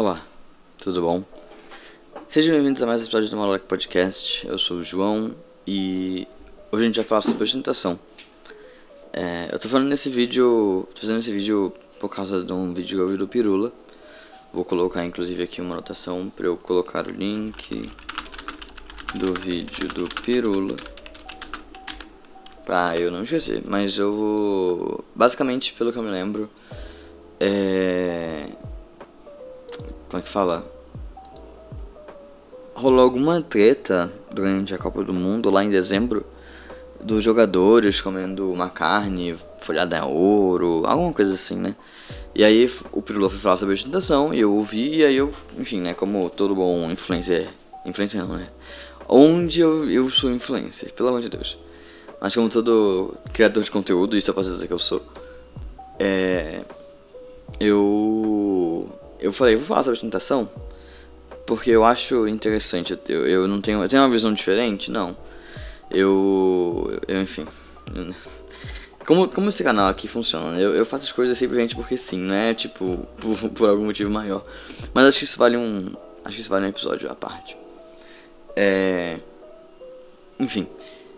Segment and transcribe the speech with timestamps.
[0.00, 0.24] Olá,
[0.78, 1.24] tudo bom?
[2.28, 4.46] Sejam bem-vindos a mais um episódio do Malolec Podcast.
[4.46, 5.34] Eu sou o João
[5.66, 6.24] e
[6.70, 7.98] hoje a gente vai falar sobre ostentação.
[9.12, 12.96] É, eu tô falando nesse vídeo, tô fazendo esse vídeo por causa de um vídeo
[12.96, 13.72] que eu vi do Pirula.
[14.54, 17.82] Vou colocar inclusive aqui uma anotação para eu colocar o link
[19.16, 20.76] do vídeo do Pirula.
[22.64, 25.04] Pra eu não esquecer, mas eu vou.
[25.12, 26.48] Basicamente, pelo que eu me lembro,
[27.40, 28.67] é.
[30.08, 30.64] Como é que fala?
[32.74, 36.24] Rolou alguma treta durante a Copa do Mundo lá em dezembro
[37.00, 41.76] dos jogadores comendo uma carne folhada a ouro, alguma coisa assim, né?
[42.34, 45.32] E aí o Pirula foi falar sobre a ostentação e eu ouvi, e aí eu,
[45.58, 47.48] enfim, né, como todo bom influencer,
[47.84, 48.48] influencer não, né?
[49.08, 51.58] Onde eu, eu sou influencer, pelo amor de Deus.
[52.20, 55.02] Mas como todo criador de conteúdo, isso eu posso dizer que eu sou,
[55.98, 56.62] é,
[57.58, 58.37] eu,
[59.20, 60.48] eu falei, vou falar sobre ostentação,
[61.46, 65.16] porque eu acho interessante, eu, eu não tenho, eu tenho uma visão diferente, não.
[65.90, 67.46] Eu, eu enfim,
[69.08, 70.58] como, como esse canal aqui funciona?
[70.60, 74.10] Eu, eu faço as coisas simplesmente porque sim, não é tipo por, por algum motivo
[74.10, 74.44] maior.
[74.92, 75.94] Mas acho que isso vale um.
[76.22, 77.56] Acho que isso vale um episódio à parte.
[78.54, 79.18] É.
[80.38, 80.66] Enfim.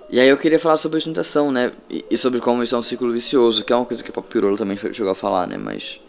[0.08, 1.72] E aí eu queria falar sobre ostentação, né?
[1.88, 4.12] E, e, sobre como isso é um ciclo vicioso, que é uma coisa que o
[4.12, 5.56] Papirolo também chegou a falar, né?
[5.56, 6.00] Mas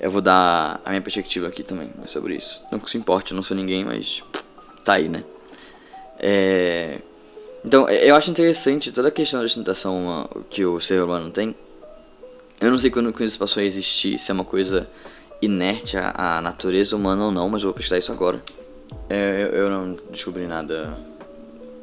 [0.00, 2.62] eu vou dar a minha perspectiva aqui também sobre isso.
[2.70, 4.22] Não que se importe, eu não sou ninguém, mas
[4.84, 5.24] tá aí, né?
[6.18, 7.00] É.
[7.64, 11.54] Então, eu acho interessante toda a questão da ostentação que o ser humano tem.
[12.60, 14.88] Eu não sei quando, isso passou a existir, se é uma coisa
[15.42, 18.42] inerte à, à natureza humana ou não, mas eu vou pesquisar isso agora.
[19.08, 20.96] É, eu, eu, não descobri nada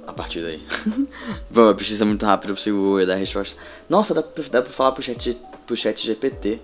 [0.07, 0.61] a partir daí.
[1.49, 3.55] Bom, a pesquisa é muito rápida, eu consigo dar a resposta.
[3.89, 6.59] Nossa, dá pra, dá pra falar pro chat, pro chat GPT,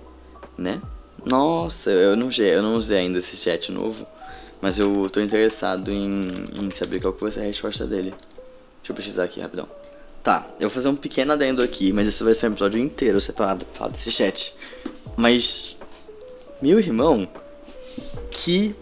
[0.58, 0.82] né?
[1.26, 4.06] Nossa, eu não, eu não usei ainda esse chat novo,
[4.60, 8.14] mas eu tô interessado em, em saber qual que vai ser a resposta dele.
[8.80, 9.68] Deixa eu pesquisar aqui rapidão.
[10.24, 13.20] Tá, eu vou fazer um pequeno adendo aqui, mas isso vai ser um episódio inteiro
[13.20, 14.56] separado pra falar desse chat.
[15.16, 15.78] Mas.
[16.62, 17.28] Meu irmão,
[18.30, 18.76] que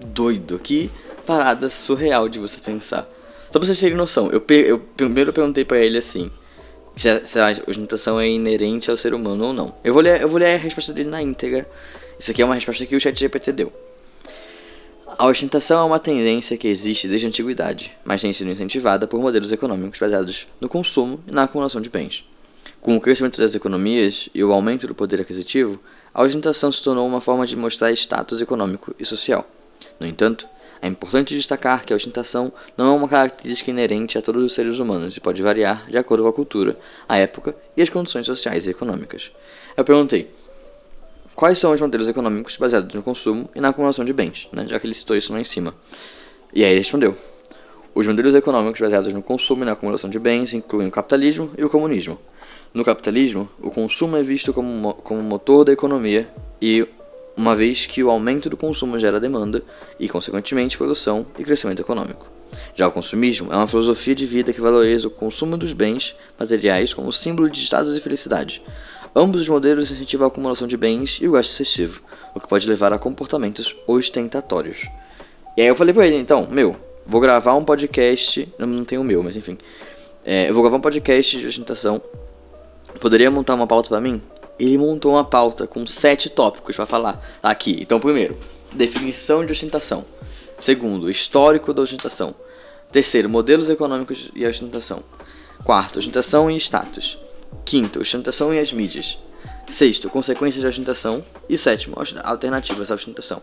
[0.00, 0.90] doido, que
[1.26, 3.06] parada surreal de você pensar.
[3.50, 6.30] Só pra vocês terem noção, eu, eu primeiro perguntei para ele assim:
[6.96, 9.74] se a, se a ostentação é inerente ao ser humano ou não.
[9.84, 11.68] Eu vou, ler, eu vou ler a resposta dele na íntegra.
[12.18, 13.72] Isso aqui é uma resposta que o chat GPT deu.
[15.18, 19.20] A ostentação é uma tendência que existe desde a antiguidade, mas tem sido incentivada por
[19.20, 22.24] modelos econômicos baseados no consumo e na acumulação de bens.
[22.80, 25.80] Com o crescimento das economias e o aumento do poder aquisitivo,
[26.12, 29.46] a ostentação se tornou uma forma de mostrar status econômico e social.
[30.00, 30.46] No entanto,
[30.80, 34.78] é importante destacar que a ostentação não é uma característica inerente a todos os seres
[34.78, 36.78] humanos e pode variar de acordo com a cultura,
[37.08, 39.30] a época e as condições sociais e econômicas.
[39.76, 40.30] Eu perguntei:
[41.34, 44.80] quais são os modelos econômicos baseados no consumo e na acumulação de bens, né, já
[44.80, 45.74] que ele citou isso lá em cima.
[46.52, 47.16] E aí ele respondeu:
[47.94, 51.64] Os modelos econômicos baseados no consumo e na acumulação de bens incluem o capitalismo e
[51.64, 52.18] o comunismo.
[52.72, 56.28] No capitalismo, o consumo é visto como, como motor da economia
[56.60, 56.86] e
[57.36, 59.62] uma vez que o aumento do consumo gera demanda
[60.00, 62.26] e, consequentemente, produção e crescimento econômico.
[62.74, 66.94] Já o consumismo é uma filosofia de vida que valoriza o consumo dos bens materiais
[66.94, 68.62] como símbolo de status e felicidade,
[69.18, 72.02] Ambos os modelos incentivam a acumulação de bens e o gasto excessivo,
[72.34, 74.86] o que pode levar a comportamentos ostentatórios.
[75.56, 76.76] E aí eu falei pra ele, então, meu,
[77.06, 79.56] vou gravar um podcast, não, tem o meu, mas enfim.
[80.22, 81.98] É, eu vou gravar um podcast de ostentação.
[83.00, 84.20] Poderia montar uma pauta para mim?
[84.58, 87.78] Ele montou uma pauta com sete tópicos para falar aqui.
[87.80, 88.38] Então, primeiro,
[88.72, 90.04] definição de ostentação.
[90.58, 92.34] Segundo, histórico da ostentação.
[92.90, 95.02] Terceiro, modelos econômicos e ostentação.
[95.64, 97.18] Quarto, ostentação e status.
[97.64, 99.18] Quinto, ostentação e as mídias.
[99.68, 101.24] Sexto, consequências de ostentação.
[101.48, 103.42] E sétimo, alternativas à ostentação.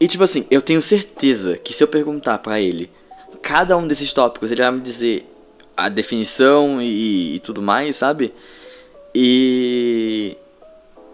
[0.00, 2.90] E tipo assim, eu tenho certeza que se eu perguntar para ele
[3.40, 5.30] cada um desses tópicos, ele vai me dizer
[5.76, 8.32] a definição e, e tudo mais, sabe?
[9.14, 10.36] E,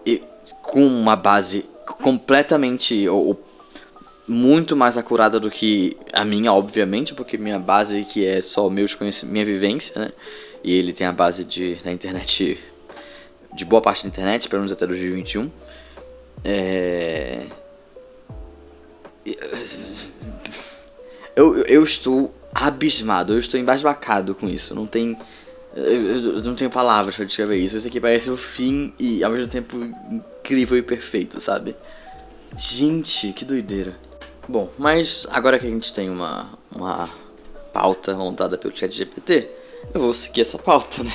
[0.05, 0.21] e,
[0.61, 3.43] com uma base completamente ou, ou,
[4.27, 8.97] muito mais acurada do que a minha, obviamente, porque minha base que é só meus
[9.23, 10.11] minha vivência, né?
[10.63, 12.57] E ele tem a base de, da internet,
[13.53, 15.51] de boa parte da internet, pelo menos até 2021.
[16.43, 17.45] É...
[21.35, 24.75] Eu, eu estou abismado, eu estou embasbacado com isso.
[24.75, 25.17] Não tem.
[25.75, 27.77] Eu não tenho palavras para descrever isso.
[27.77, 31.75] Isso aqui parece o fim e ao mesmo tempo incrível e perfeito, sabe?
[32.57, 33.95] Gente, que doideira.
[34.47, 37.09] Bom, mas agora que a gente tem uma, uma
[37.71, 39.49] pauta montada pelo chat GPT,
[39.93, 41.13] eu vou seguir essa pauta, né?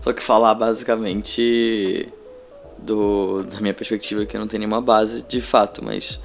[0.00, 2.08] Só que falar basicamente
[2.78, 6.20] do, da minha perspectiva que eu não tenho nenhuma base de fato, mas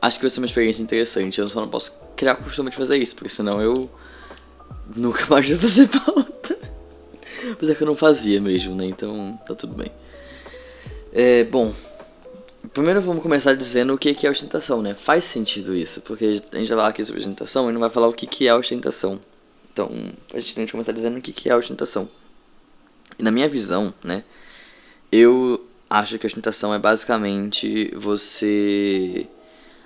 [0.00, 1.40] acho que vai ser uma experiência interessante.
[1.40, 3.90] Eu só não posso criar o costume de fazer isso, porque senão eu
[4.96, 6.58] nunca mais vou fazer pauta.
[7.60, 8.86] Mas é que eu não fazia mesmo, né?
[8.86, 9.90] Então tá tudo bem.
[11.12, 11.74] É, bom,
[12.72, 14.94] primeiro vamos começar dizendo o que é ostentação, né?
[14.94, 18.08] Faz sentido isso, porque a gente vai falar aqui sobre ostentação e não vai falar
[18.08, 19.20] o que é ostentação.
[19.72, 19.90] Então,
[20.32, 22.08] a gente tem que começar dizendo o que é ostentação.
[23.18, 24.24] E na minha visão, né?
[25.10, 29.26] Eu acho que ostentação é basicamente você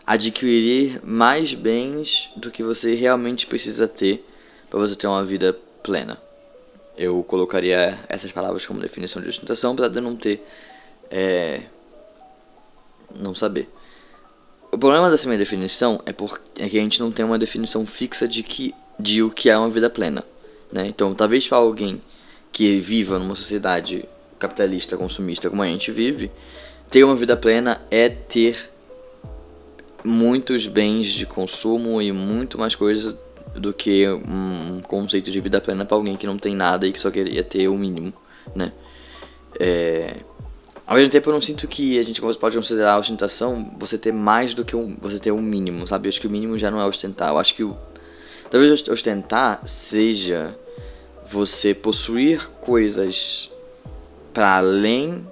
[0.06, 4.24] adquirir mais bens do que você realmente precisa ter
[4.70, 5.52] para você ter uma vida
[5.82, 6.25] plena.
[6.96, 10.46] Eu colocaria essas palavras como definição de ostentação, apesar de eu não ter.
[11.10, 11.62] É,
[13.14, 13.68] não saber.
[14.72, 17.86] O problema dessa minha definição é, porque, é que a gente não tem uma definição
[17.86, 20.24] fixa de, que, de o que é uma vida plena.
[20.72, 20.86] Né?
[20.86, 22.02] Então, talvez para alguém
[22.50, 24.04] que viva numa sociedade
[24.38, 26.30] capitalista, consumista como a gente vive,
[26.90, 28.70] ter uma vida plena é ter
[30.04, 33.14] muitos bens de consumo e muito mais coisas
[33.58, 36.98] do que um conceito de vida plena para alguém que não tem nada e que
[36.98, 38.12] só queria ter o mínimo,
[38.54, 38.72] né?
[39.58, 40.18] É...
[40.86, 44.12] Ao mesmo tempo, eu não sinto que a gente pode considerar a ostentação você ter
[44.12, 46.06] mais do que um, você ter um mínimo, sabe?
[46.06, 47.30] Eu acho que o mínimo já não é ostentar.
[47.30, 47.76] Eu acho que o,
[48.48, 50.56] talvez ostentar seja
[51.28, 53.50] você possuir coisas
[54.32, 55.26] para além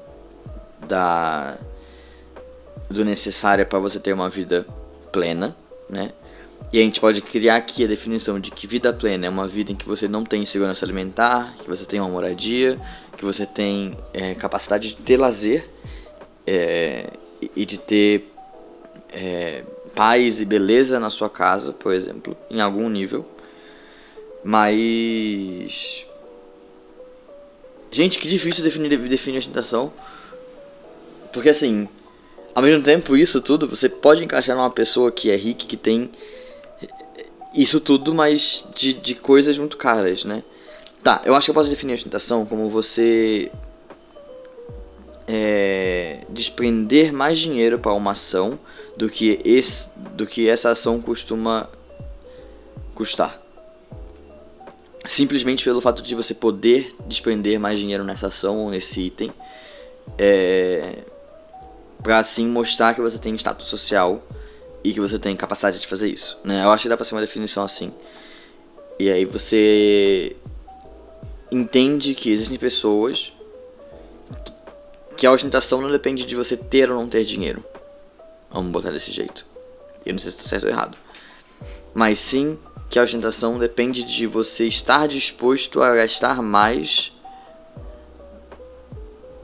[0.89, 1.57] da
[2.91, 4.67] do necessário para você ter uma vida
[5.13, 5.57] plena,
[5.89, 6.13] né?
[6.75, 9.71] E a gente pode criar aqui a definição de que vida plena é uma vida
[9.71, 12.81] em que você não tem segurança alimentar, que você tem uma moradia,
[13.17, 15.71] que você tem é, capacidade de ter lazer
[16.45, 17.11] é,
[17.55, 18.29] e de ter
[19.13, 19.63] é,
[19.95, 23.25] paz e beleza na sua casa, por exemplo, em algum nível.
[24.43, 26.05] Mas.
[27.93, 29.93] Gente, que difícil definir, definir ostentação.
[31.33, 31.89] Porque assim,
[32.53, 36.11] ao mesmo tempo, isso tudo você pode encaixar numa pessoa que é rica, que tem
[37.55, 40.43] isso tudo, mas de, de coisas muito caras, né?
[41.03, 43.53] Tá, eu acho que eu posso definir a ostentação como você
[45.29, 48.59] é, desprender mais dinheiro para uma ação
[48.97, 51.69] do que, esse, do que essa ação costuma
[52.95, 53.45] custar
[55.05, 59.33] simplesmente pelo fato de você poder despender mais dinheiro nessa ação ou nesse item,
[60.19, 61.05] é,
[62.03, 64.23] para assim mostrar que você tem status social
[64.85, 66.39] e que você tem capacidade de fazer isso.
[66.45, 66.63] Né?
[66.63, 67.93] Eu acho que dá pra ser uma definição assim.
[68.99, 70.37] E aí você
[71.51, 73.33] entende que existem pessoas
[75.17, 77.65] que a ostentação não depende de você ter ou não ter dinheiro.
[78.51, 79.47] Vamos botar desse jeito.
[80.05, 80.99] Eu não sei se está certo ou errado.
[81.95, 82.59] Mas sim
[82.91, 87.13] que a ostentação depende de você estar disposto a gastar mais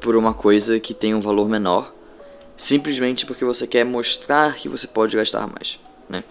[0.01, 1.93] por uma coisa que tem um valor menor,
[2.61, 6.23] simplesmente porque você quer mostrar que você pode gastar mais, né?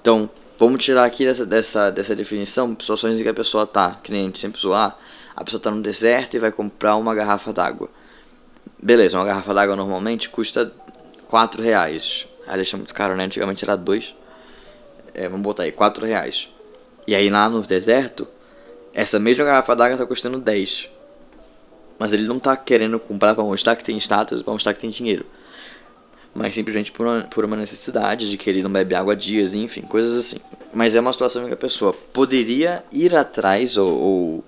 [0.00, 4.10] Então, vamos tirar aqui dessa, dessa, dessa definição situações em que a pessoa tá, que
[4.10, 4.96] nem a gente sempre zoar,
[5.36, 7.90] a pessoa tá no deserto e vai comprar uma garrafa d'água.
[8.82, 10.72] Beleza, uma garrafa d'água normalmente custa
[11.28, 12.26] 4 reais.
[12.46, 13.24] Aliás, é muito caro, né?
[13.24, 14.14] Antigamente era 2.
[15.12, 16.48] É, vamos botar aí, 4 reais.
[17.06, 18.26] E aí lá no deserto,
[18.94, 20.88] essa mesma garrafa d'água tá custando 10.
[21.98, 24.88] Mas ele não tá querendo comprar para mostrar que tem status, para mostrar que tem
[24.88, 25.26] dinheiro.
[26.34, 29.54] Mas simplesmente por uma, por uma necessidade de que ele não bebe água há dias,
[29.54, 30.38] enfim, coisas assim.
[30.72, 34.44] Mas é uma situação em que a pessoa poderia ir atrás ou, ou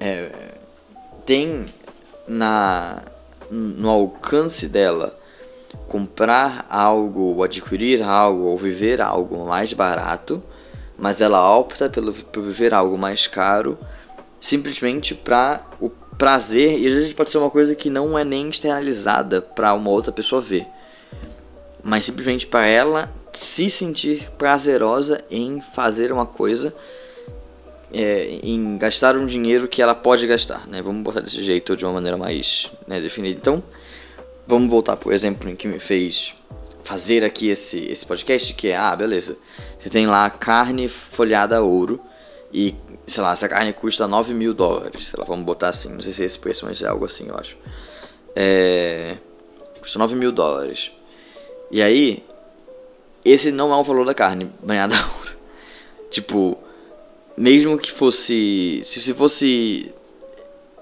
[0.00, 0.30] é,
[1.26, 1.66] tem
[2.26, 3.02] na
[3.50, 5.14] no alcance dela
[5.86, 10.42] comprar algo, ou adquirir algo, ou viver algo mais barato
[11.02, 13.76] mas ela opta pelo, por viver algo mais caro
[14.38, 18.48] simplesmente para o prazer, e às vezes pode ser uma coisa que não é nem
[18.48, 20.64] externalizada para uma outra pessoa ver,
[21.82, 26.74] mas simplesmente para ela se sentir prazerosa em fazer uma coisa,
[27.92, 30.80] é, em gastar um dinheiro que ela pode gastar, né?
[30.82, 33.38] Vamos botar desse jeito de uma maneira mais né, definida.
[33.38, 33.62] Então,
[34.46, 36.34] vamos voltar para o exemplo em que me fez
[36.82, 39.38] fazer aqui esse, esse podcast, que é, ah, beleza,
[39.78, 42.00] você tem lá carne folhada a ouro
[42.52, 42.74] e,
[43.06, 46.12] sei lá, essa carne custa 9 mil dólares, sei lá, vamos botar assim, não sei
[46.12, 47.56] se é esse preço, mas é algo assim, eu acho.
[48.34, 49.16] É,
[49.80, 50.90] custa 9 mil dólares.
[51.72, 52.22] E aí,
[53.24, 55.32] esse não é o valor da carne banhada a ouro.
[56.10, 56.58] Tipo,
[57.36, 59.92] mesmo que fosse, se, se fosse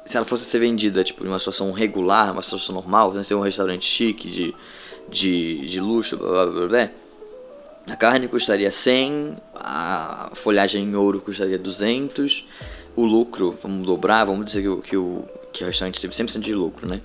[0.05, 3.35] se ela fosse ser vendida tipo, em uma situação regular, uma situação normal, sem ser
[3.37, 4.55] um restaurante chique de
[5.11, 6.91] de, de luxo, blá, blá, blá, blá,
[7.89, 12.47] a carne custaria 100, a folhagem em ouro custaria 200,
[12.95, 16.41] o lucro, vamos dobrar, vamos dizer que, o, que o, que o restaurante teve 100%
[16.41, 17.01] de lucro, né?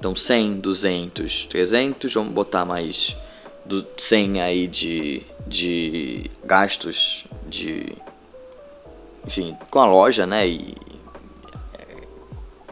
[0.00, 3.14] Então 100, 200, 300, vamos botar mais
[3.66, 7.92] do 100 aí de, de gastos de
[9.26, 10.74] enfim, com a loja, né, e
[11.78, 11.96] é,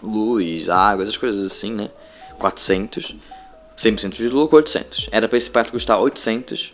[0.03, 1.91] luz, água, essas coisas assim, né,
[2.39, 3.15] 400,
[3.77, 5.11] 100% de lucro, 800.
[5.13, 6.73] Era para esse prato custar 800,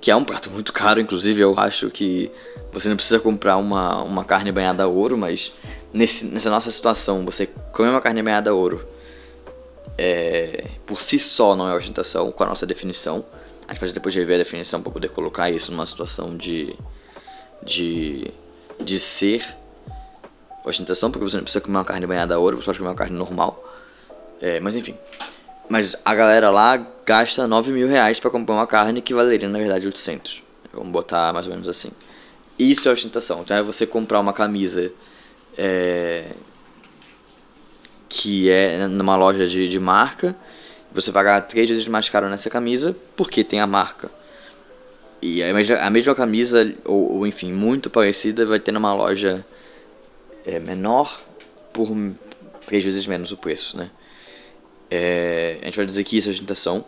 [0.00, 2.28] que é um prato muito caro, inclusive eu acho que
[2.72, 5.54] você não precisa comprar uma, uma carne banhada a ouro, mas
[5.92, 8.95] nesse, nessa nossa situação, você comer uma carne banhada a ouro
[9.98, 13.24] é, por si só não é ostentação com a nossa definição.
[13.66, 16.76] A gente pode depois rever a definição para poder colocar isso numa situação de,
[17.62, 18.30] de,
[18.80, 19.56] de ser
[20.64, 22.96] ostentação, porque você não precisa comer uma carne banhada a ouro, você pode comer uma
[22.96, 23.62] carne normal.
[24.40, 24.96] É, mas enfim.
[25.68, 29.58] Mas a galera lá gasta 9 mil reais pra comprar uma carne que valeria na
[29.58, 30.42] verdade 800.
[30.72, 31.90] Vamos botar mais ou menos assim.
[32.58, 33.42] Isso é ostentação.
[33.42, 34.92] Então é você comprar uma camisa
[35.56, 36.30] é,
[38.08, 40.36] que é numa loja de, de marca,
[40.92, 44.10] você pagar três vezes mais caro nessa camisa porque tem a marca.
[45.20, 49.44] E a mesma, a mesma camisa, ou, ou, enfim, muito parecida, vai ter numa loja
[50.44, 51.20] é, menor
[51.72, 51.88] por
[52.66, 53.90] três vezes menos o preço, né?
[54.90, 56.84] É, a gente vai dizer que isso é ostentação.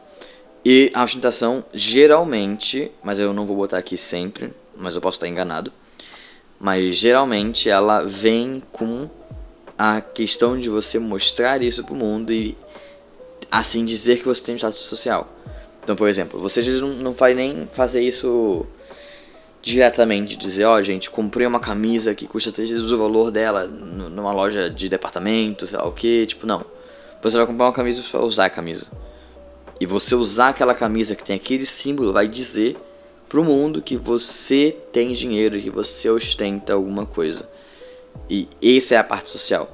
[0.64, 5.28] E a ostentação, geralmente, mas eu não vou botar aqui sempre, mas eu posso estar
[5.28, 5.72] enganado.
[6.60, 9.08] Mas geralmente ela vem com
[9.78, 12.56] a questão de você mostrar isso pro mundo e
[13.50, 15.28] assim dizer que você tem status social.
[15.82, 18.66] Então, por exemplo, você não, não vai nem fazer isso
[19.62, 23.66] diretamente, dizer, ó, oh, gente, comprei uma camisa que custa três vezes o valor dela
[23.66, 26.64] numa loja de departamento, sei lá o que, tipo, não.
[27.22, 28.86] Você vai comprar uma camisa e vai usar a camisa.
[29.80, 32.76] E você usar aquela camisa que tem aquele símbolo vai dizer
[33.28, 37.48] pro mundo que você tem dinheiro, que você ostenta alguma coisa.
[38.28, 39.68] E essa é a parte social.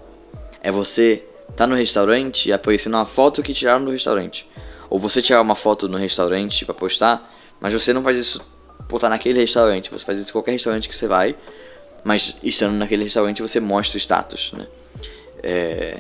[0.63, 1.23] É você
[1.57, 4.49] tá no restaurante e aparecendo uma foto que tiraram no restaurante.
[4.91, 8.45] Ou você tirar uma foto no restaurante para postar, mas você não faz isso
[8.89, 11.37] postar naquele restaurante, você faz isso em qualquer restaurante que você vai,
[12.03, 14.67] mas estando naquele restaurante você mostra o status, né?
[15.43, 15.99] É...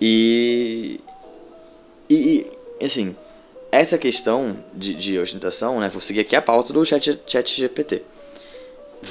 [0.00, 1.00] E...
[2.08, 2.46] e,
[2.80, 3.16] e assim,
[3.72, 5.88] essa questão de, de ostentação, né?
[5.88, 8.02] Vou seguir aqui a pauta do chat, chat GPT.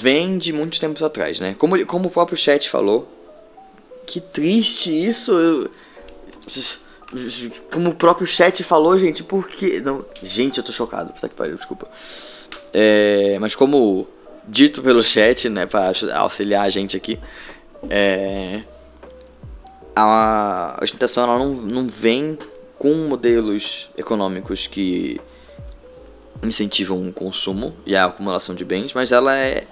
[0.02, 1.56] Vem de muitos tempos atrás, né?
[1.58, 3.08] Como, como o próprio chat falou,
[4.06, 5.70] que triste isso.
[7.72, 9.80] Como o próprio chat falou, gente, por que.
[9.80, 11.88] Não, gente, eu tô chocado, puta que pariu, desculpa.
[12.74, 14.08] É, mas como
[14.48, 17.18] dito pelo chat, né, pra auxiliar a gente aqui,
[17.90, 18.62] é,
[19.96, 22.38] a ostentação ela não, não vem
[22.78, 25.20] com modelos econômicos que
[26.44, 29.66] incentivam o consumo e a acumulação de bens, mas ela é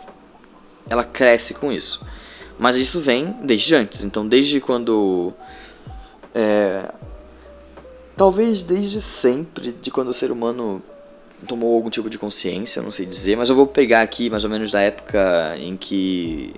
[0.89, 2.05] ela cresce com isso.
[2.57, 5.33] Mas isso vem desde antes, então desde quando
[6.33, 6.91] é,
[8.15, 10.81] talvez desde sempre, de quando o ser humano
[11.47, 14.49] tomou algum tipo de consciência, não sei dizer, mas eu vou pegar aqui mais ou
[14.49, 16.53] menos da época em que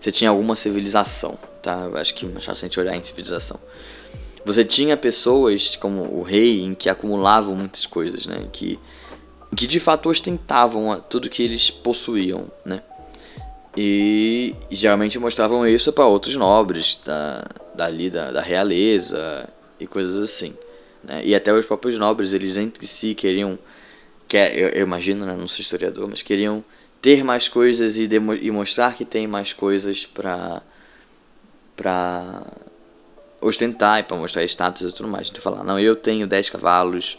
[0.00, 1.88] você tinha alguma civilização, tá?
[1.94, 3.60] Acho que é mais fácil a gente olhar em civilização.
[4.44, 8.48] Você tinha pessoas como o rei em que acumulavam muitas coisas, né?
[8.50, 8.78] Que,
[9.54, 12.82] que de fato ostentavam tudo que eles possuíam, né?
[13.76, 19.48] E geralmente mostravam isso para outros nobres da, dali da, da realeza
[19.80, 20.54] e coisas assim.
[21.02, 21.22] Né?
[21.24, 23.58] E até os próprios nobres, eles entre si queriam,
[24.28, 25.34] quer, eu, eu imagino, né?
[25.34, 26.62] não sou historiador, mas queriam
[27.00, 30.62] ter mais coisas e, demo, e mostrar que tem mais coisas para
[31.74, 32.42] para
[33.40, 35.28] ostentar e para mostrar status e tudo mais.
[35.28, 37.18] Então falar, não, eu tenho 10 cavalos,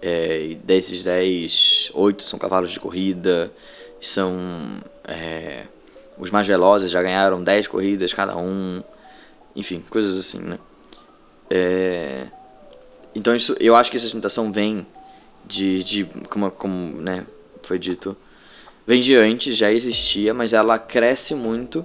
[0.00, 3.50] é, e desses 10, 8 são cavalos de corrida,
[4.00, 4.36] são
[5.04, 5.64] é,
[6.18, 8.82] os mais velozes já ganharam 10 corridas cada um,
[9.54, 10.58] enfim, coisas assim, né?
[11.50, 12.26] É,
[13.14, 14.86] então isso, eu acho que essa tentação vem
[15.46, 17.26] de, de como, como né,
[17.62, 18.16] foi dito,
[18.86, 21.84] vem de antes, já existia, mas ela cresce muito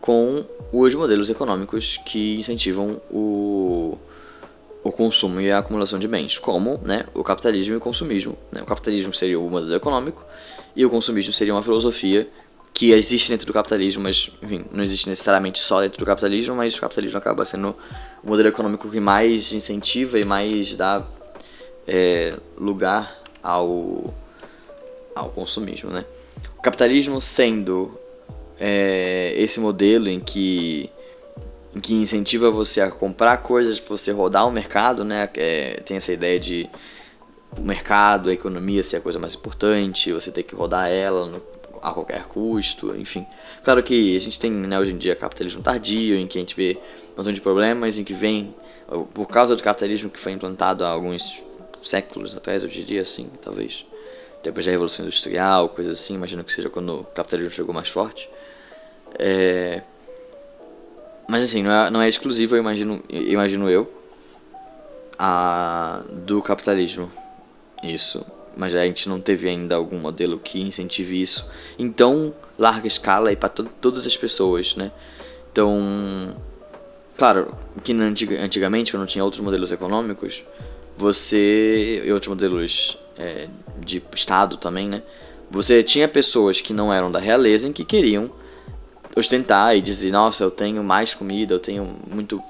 [0.00, 3.98] com os modelos econômicos que incentivam o,
[4.82, 8.36] o consumo e a acumulação de bens, como né, o capitalismo e o consumismo.
[8.52, 8.62] Né?
[8.62, 10.24] O capitalismo seria o modelo econômico
[10.76, 12.28] e o consumismo seria uma filosofia
[12.72, 16.76] que existe dentro do capitalismo, mas enfim, não existe necessariamente só dentro do capitalismo, mas
[16.76, 17.74] o capitalismo acaba sendo
[18.22, 21.04] o modelo econômico que mais incentiva e mais dá
[21.86, 24.14] é, lugar ao,
[25.14, 26.04] ao consumismo, né?
[26.56, 27.98] O capitalismo sendo
[28.60, 30.90] é, esse modelo em que,
[31.74, 35.28] em que incentiva você a comprar coisas para você rodar o mercado, né?
[35.34, 36.68] É, tem essa ideia de
[37.56, 41.42] o mercado, a economia ser a coisa mais importante, você ter que rodar ela no,
[41.82, 43.26] a qualquer custo, enfim.
[43.62, 46.54] Claro que a gente tem né, hoje em dia capitalismo tardio, em que a gente
[46.54, 46.78] vê
[47.16, 48.54] uma de problemas, em que vem,
[49.12, 51.42] por causa do capitalismo que foi implantado há alguns
[51.82, 53.84] séculos atrás, eu diria assim, talvez.
[54.42, 58.30] Depois da Revolução Industrial, coisa assim, imagino que seja quando o capitalismo chegou mais forte.
[59.18, 59.82] É...
[61.28, 63.92] Mas assim, não é, não é exclusivo, eu imagino, imagino eu,
[65.18, 67.10] a, do capitalismo.
[67.82, 68.24] Isso.
[68.58, 71.48] Mas a gente não teve ainda algum modelo que incentive isso
[71.78, 74.90] em tão larga escala e para to todas as pessoas, né?
[75.52, 76.36] Então,
[77.16, 80.42] claro, que antigamente, quando tinha outros modelos econômicos,
[80.96, 82.02] você.
[82.04, 83.46] e outros modelos é,
[83.80, 85.04] de Estado também, né?
[85.48, 88.28] Você tinha pessoas que não eram da realeza em que queriam
[89.14, 92.42] ostentar e dizer: Nossa, eu tenho mais comida, eu tenho muito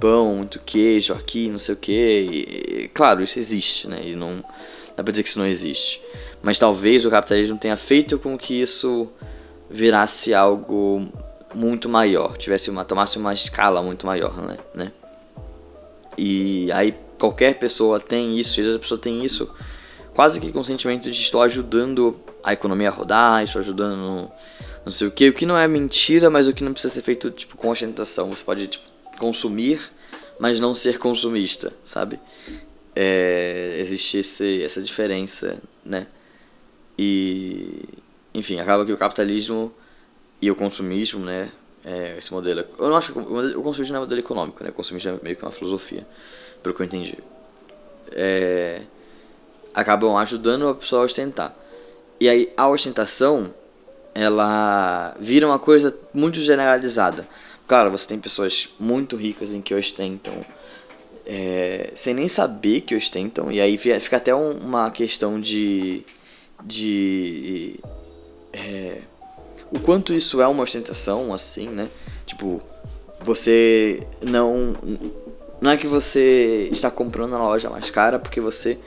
[0.00, 1.92] pão, muito queijo aqui, não sei o que.
[1.92, 4.00] E, claro, isso existe, né?
[4.04, 4.44] E não
[4.96, 6.00] dá pra dizer que isso não existe.
[6.42, 9.08] Mas talvez o capitalismo tenha feito com que isso
[9.68, 11.06] virasse algo
[11.54, 14.58] muito maior, tivesse uma tomasse uma escala muito maior, né?
[14.74, 14.92] né?
[16.16, 19.50] E aí qualquer pessoa tem isso, e a pessoa tem isso
[20.14, 24.32] quase que com o sentimento de estou ajudando a economia a rodar, estou ajudando no,
[24.84, 27.02] não sei o que, o que não é mentira, mas o que não precisa ser
[27.02, 28.30] feito tipo com ostentação.
[28.30, 28.84] Você pode tipo,
[29.18, 29.80] consumir,
[30.38, 32.20] mas não ser consumista, sabe?
[32.98, 36.06] É, existe esse, essa diferença, né?
[36.98, 37.84] E,
[38.32, 39.70] enfim, acaba que o capitalismo
[40.40, 41.52] e o consumismo, né?
[41.84, 42.64] É, esse modelo.
[42.78, 44.70] Eu não acho que o consumismo não é um modelo econômico, né?
[44.70, 46.06] O consumismo é meio que uma filosofia,
[46.62, 47.18] pelo que eu entendi.
[48.12, 48.80] É,
[49.74, 51.54] acabam ajudando a pessoa a ostentar.
[52.18, 53.54] E aí a ostentação,
[54.14, 57.28] ela vira uma coisa muito generalizada.
[57.68, 60.44] Claro, você tem pessoas muito ricas em que ostentam
[61.26, 66.02] é, sem nem saber que ostentam, e aí fica até um, uma questão de.
[66.64, 67.80] de.
[68.52, 68.98] É,
[69.72, 71.88] o quanto isso é uma ostentação, assim, né?
[72.24, 72.62] Tipo,
[73.20, 74.76] você não.
[75.60, 78.78] Não é que você está comprando na loja mais cara porque você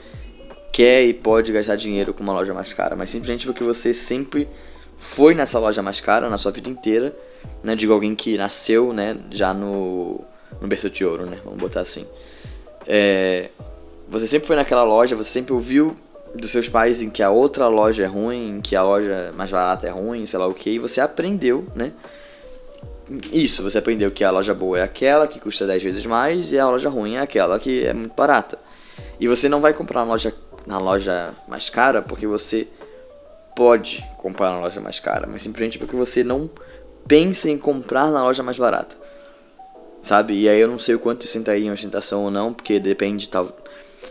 [0.72, 4.48] quer e pode gastar dinheiro com uma loja mais cara, mas simplesmente porque você sempre
[4.96, 7.14] foi nessa loja mais cara na sua vida inteira,
[7.62, 7.74] né?
[7.74, 9.16] Digo alguém que nasceu, né?
[9.30, 10.20] Já no,
[10.60, 11.38] no berço de ouro, né?
[11.44, 12.06] Vamos botar assim.
[12.86, 13.48] É,
[14.08, 15.96] você sempre foi naquela loja, você sempre ouviu
[16.34, 19.50] dos seus pais em que a outra loja é ruim, em que a loja mais
[19.50, 21.92] barata é ruim, sei lá o que, e você aprendeu, né?
[23.32, 26.58] Isso, você aprendeu que a loja boa é aquela que custa 10 vezes mais e
[26.58, 28.56] a loja ruim é aquela que é muito barata.
[29.18, 30.32] E você não vai comprar na loja,
[30.64, 32.68] na loja mais cara porque você
[33.56, 36.48] pode comprar na loja mais cara, mas simplesmente porque você não
[37.06, 38.96] pensa em comprar na loja mais barata.
[40.02, 40.34] Sabe?
[40.34, 43.28] E aí eu não sei o quanto isso entraria em ostentação ou não, porque depende
[43.28, 43.54] tal.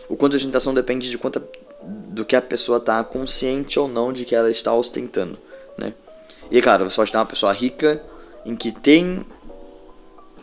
[0.08, 1.42] O quanto de ostentação depende de quanto
[1.82, 5.38] do que a pessoa está consciente ou não de que ela está ostentando,
[5.76, 5.94] né?
[6.50, 8.02] E claro, você pode ter uma pessoa rica
[8.44, 9.24] em que tem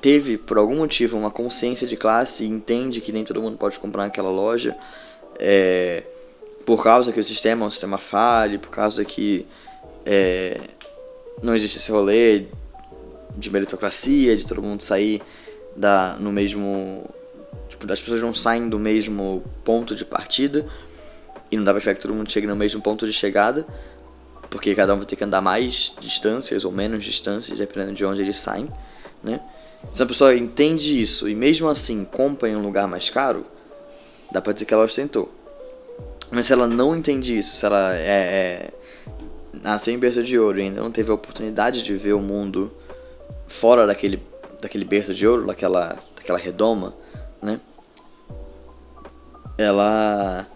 [0.01, 3.79] teve por algum motivo uma consciência de classe e entende que nem todo mundo pode
[3.79, 4.75] comprar naquela loja,
[5.39, 6.03] é,
[6.65, 9.45] por causa que o sistema é um sistema falho, por causa que
[10.05, 10.59] é,
[11.41, 12.45] não existe esse rolê
[13.37, 15.21] de meritocracia, de todo mundo sair
[15.75, 17.05] da, no mesmo.
[17.69, 20.65] Tipo, as pessoas não saem do mesmo ponto de partida
[21.51, 23.65] e não dá pra esperar que todo mundo chegue no mesmo ponto de chegada,
[24.49, 28.21] porque cada um vai ter que andar mais distâncias ou menos distâncias, dependendo de onde
[28.21, 28.67] eles saem,
[29.23, 29.39] né?
[29.91, 33.45] Se a pessoa entende isso e mesmo assim compra em um lugar mais caro,
[34.31, 35.31] dá pra dizer que ela ostentou.
[36.31, 38.69] Mas se ela não entende isso, se ela é, é
[39.61, 42.71] nasceu em berço de ouro e ainda não teve a oportunidade de ver o mundo
[43.47, 44.21] fora daquele,
[44.61, 46.93] daquele berço de ouro, daquela, daquela redoma,
[47.41, 47.59] né?
[49.57, 50.47] Ela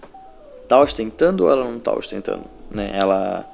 [0.67, 2.91] tá ostentando ou ela não tá ostentando, né?
[2.93, 3.45] Ela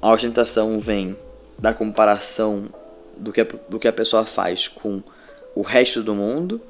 [0.00, 1.16] a ostentação vem
[1.58, 2.68] da comparação
[3.16, 5.02] do que, do que a pessoa faz com
[5.54, 6.60] o resto do mundo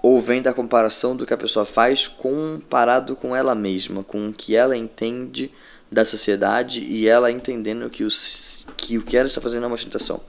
[0.00, 4.32] ou vem da comparação do que a pessoa faz comparado com ela mesma, com o
[4.32, 5.50] que ela entende
[5.90, 9.74] da sociedade e ela entendendo que, os, que o que ela está fazendo é uma
[9.74, 10.20] ostentação.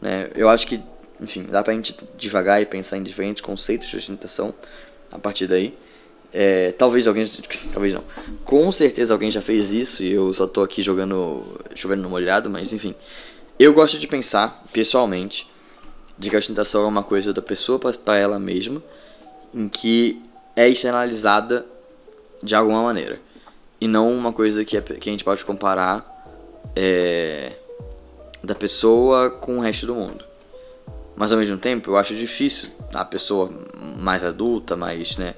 [0.00, 0.30] Né?
[0.34, 0.80] Eu acho que,
[1.20, 4.54] enfim, dá pra gente devagar e pensar em diferentes conceitos de ostentação
[5.10, 5.76] a partir daí.
[6.32, 7.26] É, talvez alguém.
[7.72, 8.04] Talvez não.
[8.44, 11.60] Com certeza alguém já fez isso e eu só tô aqui jogando.
[11.74, 12.94] chovendo no molhado, mas enfim.
[13.58, 15.46] Eu gosto de pensar, pessoalmente,
[16.16, 18.82] de que a ostentação é uma coisa da pessoa para ela mesma,
[19.52, 20.22] em que
[20.56, 21.66] é externalizada
[22.42, 23.20] de alguma maneira.
[23.80, 26.06] E não uma coisa que, é, que a gente pode comparar
[26.76, 27.52] é,
[28.42, 30.24] da pessoa com o resto do mundo.
[31.16, 33.52] Mas ao mesmo tempo, eu acho difícil a pessoa
[33.98, 35.34] mais adulta, mais, né,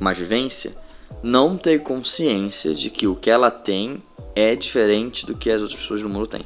[0.00, 0.74] mais vivência,
[1.22, 4.02] não ter consciência de que o que ela tem
[4.34, 6.44] é diferente do que as outras pessoas do mundo têm.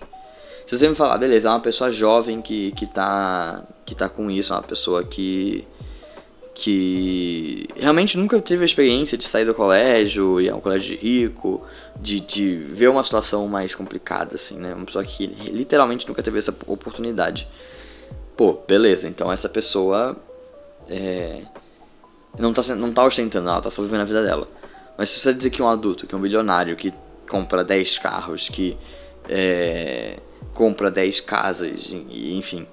[0.67, 4.31] Se você me falar, beleza, é uma pessoa jovem que, que, tá, que tá com
[4.31, 5.65] isso, é uma pessoa que,
[6.55, 11.03] que realmente nunca teve a experiência de sair do colégio, ir a um colégio de
[11.05, 11.63] rico,
[12.01, 14.75] de, de ver uma situação mais complicada, assim, né?
[14.75, 17.49] Uma pessoa que literalmente nunca teve essa oportunidade.
[18.37, 20.17] Pô, beleza, então essa pessoa
[20.89, 21.43] é,
[22.39, 24.49] não, tá, não tá ostentando, ela tá só vivendo a vida dela.
[24.97, 26.93] Mas se você dizer que um adulto, que um bilionário, que
[27.29, 28.77] compra 10 carros, que
[29.29, 30.19] é,
[30.55, 32.67] compra 10 casas, enfim,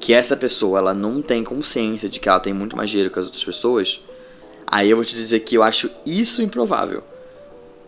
[0.00, 3.18] que essa pessoa ela não tem consciência de que ela tem muito mais dinheiro que
[3.18, 4.00] as outras pessoas,
[4.66, 7.04] aí eu vou te dizer que eu acho isso improvável.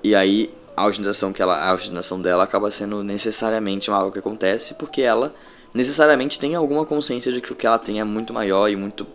[0.02, 4.74] E aí a ostentação que ela, a ostentação dela acaba sendo necessariamente algo que acontece
[4.74, 5.34] porque ela
[5.72, 9.06] necessariamente tem alguma consciência de que o que ela tem é muito maior e muito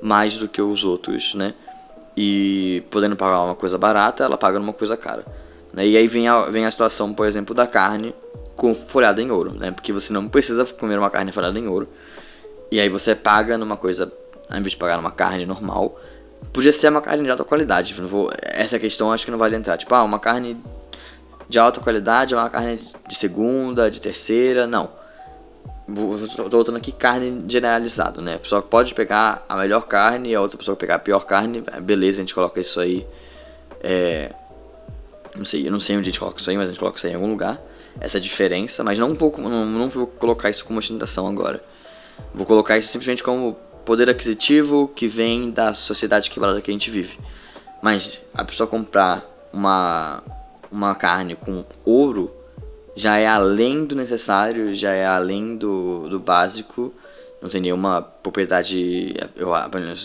[0.00, 1.54] mais do que os outros, né?
[2.16, 5.24] E podendo pagar uma coisa barata, ela paga numa coisa cara.
[5.72, 5.86] Né?
[5.86, 8.14] E aí vem a, vem a situação, por exemplo, da carne
[8.56, 9.70] com folhada em ouro, né?
[9.70, 11.88] Porque você não precisa comer uma carne folhada em ouro.
[12.70, 14.12] E aí você paga numa coisa,
[14.48, 15.98] ao invés de pagar numa carne normal,
[16.52, 17.94] podia ser uma carne de alta qualidade.
[18.42, 19.76] Essa questão acho que não vale entrar.
[19.76, 20.56] Tipo, ah, uma carne
[21.50, 24.88] de alta qualidade é uma carne de segunda, de terceira, não.
[26.22, 28.36] Estou voltando aqui carne generalizado, né?
[28.36, 31.64] A pessoa pode pegar a melhor carne e a outra pessoa pegar a pior carne,
[31.82, 33.04] beleza, a gente coloca isso aí.
[33.82, 34.32] É,
[35.36, 36.98] não sei, eu não sei onde a gente coloca isso aí, mas a gente coloca
[36.98, 37.60] isso aí em algum lugar.
[38.00, 41.60] Essa diferença, mas não vou, não, não vou colocar isso como ostentação agora.
[42.32, 46.92] Vou colocar isso simplesmente como poder aquisitivo que vem da sociedade quebrada que a gente
[46.92, 47.18] vive.
[47.82, 50.22] Mas a pessoa comprar uma,
[50.70, 52.30] uma carne com ouro
[52.94, 56.92] já é além do necessário, já é além do, do básico.
[57.40, 59.50] Não tem nenhuma propriedade, eu,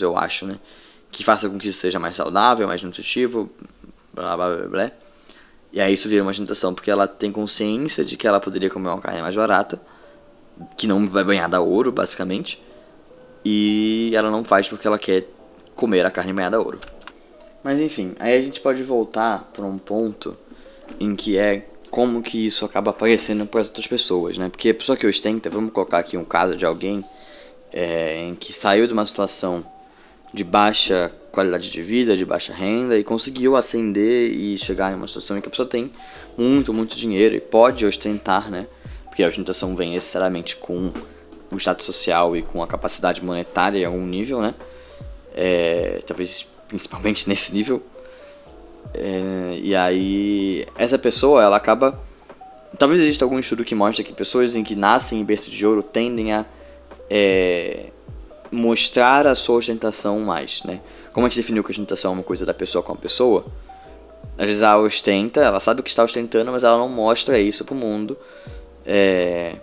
[0.00, 0.58] eu acho, né?
[1.10, 3.50] Que faça com que isso seja mais saudável, mais nutritivo,
[4.14, 4.90] blá blá blá blá.
[5.72, 8.88] E aí isso vira uma tentação, porque ela tem consciência de que ela poderia comer
[8.88, 9.80] uma carne mais barata,
[10.76, 12.62] que não vai banhada a ouro, basicamente.
[13.44, 15.28] E ela não faz porque ela quer
[15.74, 16.80] comer a carne banhada a ouro.
[17.62, 20.36] Mas enfim, aí a gente pode voltar para um ponto
[21.00, 24.48] em que é como que isso acaba aparecendo para as outras pessoas, né?
[24.48, 27.04] Porque a pessoa que ostenta, vamos colocar aqui um caso de alguém
[27.72, 29.64] é, em que saiu de uma situação
[30.32, 35.06] de baixa qualidade de vida, de baixa renda e conseguiu ascender e chegar em uma
[35.06, 35.92] situação em que a pessoa tem
[36.36, 38.66] muito, muito dinheiro e pode ostentar, né?
[39.04, 40.92] Porque a ostentação vem necessariamente com
[41.50, 44.54] o status social e com a capacidade monetária em algum nível, né?
[45.34, 47.82] É, talvez principalmente nesse nível.
[48.94, 51.98] É, e aí, essa pessoa, ela acaba.
[52.78, 55.82] Talvez exista algum estudo que mostre que pessoas em que nascem em berço de ouro
[55.82, 56.44] tendem a
[57.08, 57.86] é,
[58.50, 60.80] mostrar a sua ostentação mais, né?
[61.12, 63.46] Como a gente definiu que a ostentação é uma coisa da pessoa com a pessoa,
[64.38, 67.64] às vezes ela ostenta, ela sabe o que está ostentando, mas ela não mostra isso
[67.64, 68.16] pro mundo.
[68.84, 69.56] É...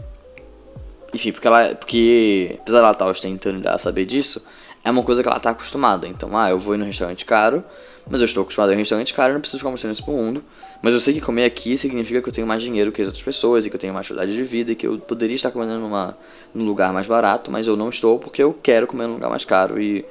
[1.14, 1.76] Enfim, porque ela.
[1.76, 4.44] Porque apesar dela estar tá ostentando e dela saber disso,
[4.84, 6.08] é uma coisa que ela está acostumada.
[6.08, 7.64] Então, ah, eu vou ir num restaurante caro,
[8.10, 10.44] mas eu estou acostumado a num restaurante caro, não preciso ficar mostrando isso pro mundo.
[10.82, 13.24] Mas eu sei que comer aqui significa que eu tenho mais dinheiro que as outras
[13.24, 15.80] pessoas, e que eu tenho mais qualidade de vida, e que eu poderia estar comendo
[15.80, 16.18] numa,
[16.54, 19.46] num lugar mais barato, mas eu não estou porque eu quero comer num lugar mais
[19.46, 20.06] caro e.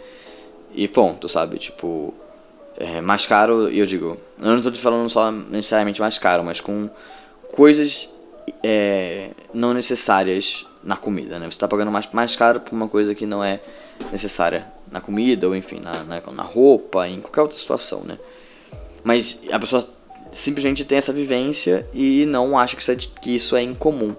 [0.74, 1.58] E ponto, sabe?
[1.58, 2.14] Tipo.
[2.78, 4.16] É, mais caro, e eu digo.
[4.40, 6.88] Eu não estou te falando só necessariamente mais caro, mas com
[7.52, 8.14] coisas
[8.62, 11.44] é, não necessárias na comida, né?
[11.44, 13.60] Você está pagando mais, mais caro por uma coisa que não é
[14.10, 18.18] necessária na comida, ou enfim, na, na, na roupa, em qualquer outra situação, né?
[19.02, 19.88] Mas a pessoa
[20.30, 24.14] simplesmente tem essa vivência e não acha que isso é, que isso é incomum.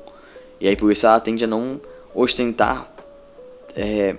[0.59, 1.79] E aí por isso ela tende a não
[2.13, 2.91] ostentar
[3.75, 4.15] é,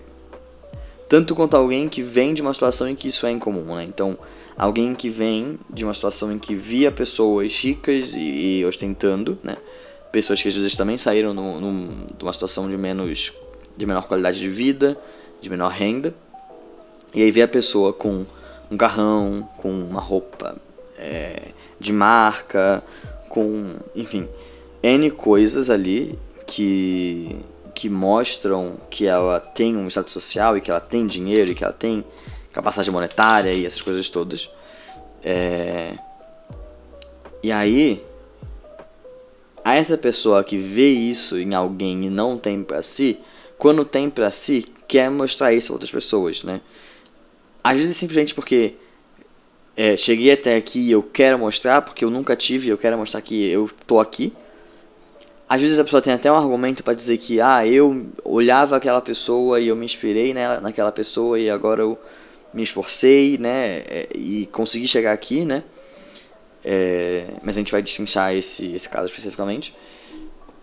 [1.09, 3.85] tanto quanto alguém que vem de uma situação em que isso é incomum, né?
[3.85, 4.19] Então,
[4.57, 9.57] alguém que vem de uma situação em que via pessoas ricas e, e ostentando, né?
[10.11, 13.33] Pessoas que às vezes também saíram de uma situação de menos
[13.77, 14.97] de menor qualidade de vida,
[15.41, 16.15] de menor renda.
[17.15, 18.27] E aí vê a pessoa com
[18.71, 20.57] um carrão, com uma roupa
[20.99, 21.49] é,
[21.79, 22.83] de marca,
[23.29, 24.29] com, enfim,
[24.83, 27.37] N coisas ali que,
[27.75, 31.63] que mostram que ela tem um status social e que ela tem dinheiro e que
[31.63, 32.05] ela tem
[32.53, 34.51] capacidade monetária e essas coisas todas.
[35.23, 35.97] É...
[37.43, 38.03] E aí,
[39.65, 43.19] a essa pessoa que vê isso em alguém e não tem para si,
[43.59, 46.61] quando tem para si, quer mostrar isso a outras pessoas, né?
[47.65, 48.75] Às vezes simplesmente porque
[49.75, 53.23] é, cheguei até aqui e eu quero mostrar, porque eu nunca tive, eu quero mostrar
[53.23, 54.35] que eu tô aqui.
[55.49, 59.01] Às vezes a pessoa tem até um argumento para dizer que, ah, eu olhava aquela
[59.01, 61.99] pessoa e eu me inspirei nela, naquela pessoa e agora eu
[62.53, 65.63] me esforcei, né, é, e consegui chegar aqui, né.
[66.65, 69.75] É, mas a gente vai destrinchar esse, esse caso especificamente.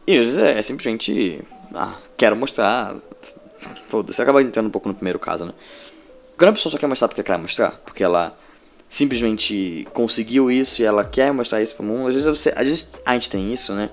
[0.07, 1.41] E às vezes é, é simplesmente,
[1.73, 2.95] ah, quero mostrar,
[3.87, 5.53] foda-se, acaba entrando um pouco no primeiro caso, né.
[6.41, 8.35] Quando a pessoa só quer mostrar porque quer mostrar, porque ela
[8.89, 12.89] simplesmente conseguiu isso e ela quer mostrar isso pro mundo, às vezes, você, às vezes
[13.05, 13.91] a gente tem isso, né?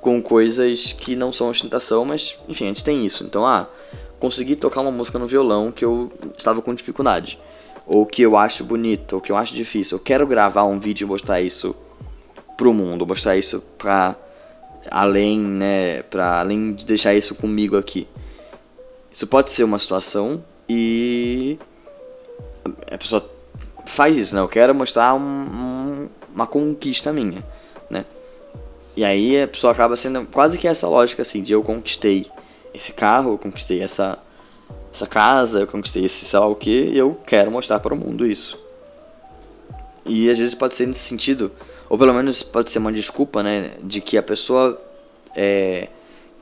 [0.00, 3.22] Com coisas que não são ostentação, mas enfim, a gente tem isso.
[3.22, 3.68] Então, ah,
[4.18, 7.38] consegui tocar uma música no violão que eu estava com dificuldade,
[7.86, 9.98] ou que eu acho bonito, ou que eu acho difícil.
[9.98, 11.76] Eu quero gravar um vídeo e mostrar isso
[12.56, 14.16] pro mundo, mostrar isso pra
[14.90, 18.08] além, né, para além de deixar isso comigo aqui.
[19.12, 21.58] Isso pode ser uma situação e
[22.90, 23.28] a pessoa
[23.86, 24.40] faz isso, né?
[24.40, 27.44] Eu quero mostrar um, um, uma conquista minha,
[27.88, 28.04] né?
[28.96, 32.26] E aí a pessoa acaba sendo quase que essa lógica assim, de eu conquistei
[32.74, 34.18] esse carro, eu conquistei essa
[34.92, 37.96] essa casa, eu conquistei esse sei lá o que, e eu quero mostrar para o
[37.96, 38.58] mundo isso.
[40.04, 41.52] E às vezes pode ser nesse sentido,
[41.88, 44.80] ou pelo menos pode ser uma desculpa, né, de que a pessoa
[45.36, 45.88] é,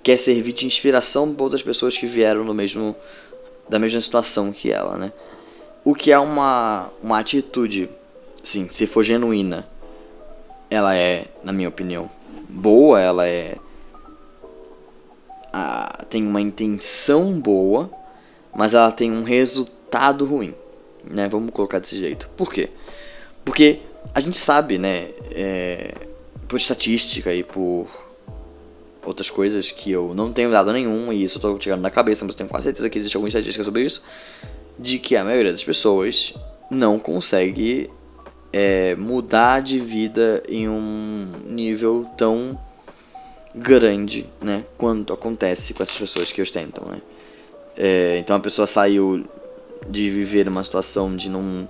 [0.02, 2.96] quer servir de inspiração para outras pessoas que vieram no mesmo
[3.68, 5.12] da mesma situação que ela, né?
[5.88, 7.88] O que é uma, uma atitude,
[8.44, 9.66] sim, se for genuína,
[10.68, 12.10] ela é, na minha opinião,
[12.46, 13.56] boa, ela é.
[15.50, 17.90] A, tem uma intenção boa,
[18.54, 20.54] mas ela tem um resultado ruim,
[21.02, 21.26] né?
[21.26, 22.28] Vamos colocar desse jeito.
[22.36, 22.68] Por quê?
[23.42, 23.78] Porque
[24.14, 25.94] a gente sabe, né, é,
[26.46, 27.86] por estatística e por
[29.02, 32.26] outras coisas que eu não tenho dado nenhum, e isso eu tô tirando da cabeça,
[32.26, 34.02] mas eu tenho quase certeza que existe alguma estatística sobre isso
[34.78, 36.34] de que a maioria das pessoas
[36.70, 37.90] não consegue
[38.52, 42.58] é, mudar de vida em um nível tão
[43.54, 44.64] grande, né?
[44.76, 47.00] Quanto acontece com essas pessoas que ostentam, né?
[47.76, 49.24] É, então a pessoa saiu
[49.88, 51.68] de viver uma situação de não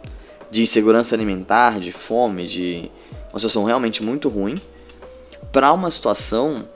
[0.51, 2.90] de insegurança alimentar, de fome, de
[3.31, 4.59] uma situação realmente muito ruim,
[5.53, 6.66] para uma situação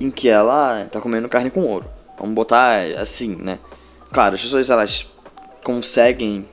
[0.00, 1.86] em que ela tá comendo carne com ouro.
[2.18, 3.58] Vamos botar assim, né?
[4.12, 5.06] Claro, as pessoas elas
[5.62, 6.46] conseguem,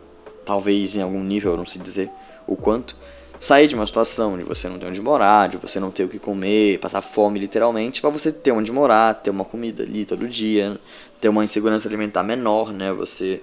[0.46, 2.10] talvez em algum nível, não sei dizer
[2.48, 2.96] o quanto,
[3.40, 6.10] sair de uma situação de você não ter onde morar, de você não ter o
[6.10, 10.28] que comer, passar fome literalmente, para você ter onde morar, ter uma comida ali todo
[10.28, 10.80] dia,
[11.22, 12.92] ter uma insegurança alimentar menor, né?
[12.94, 13.42] Você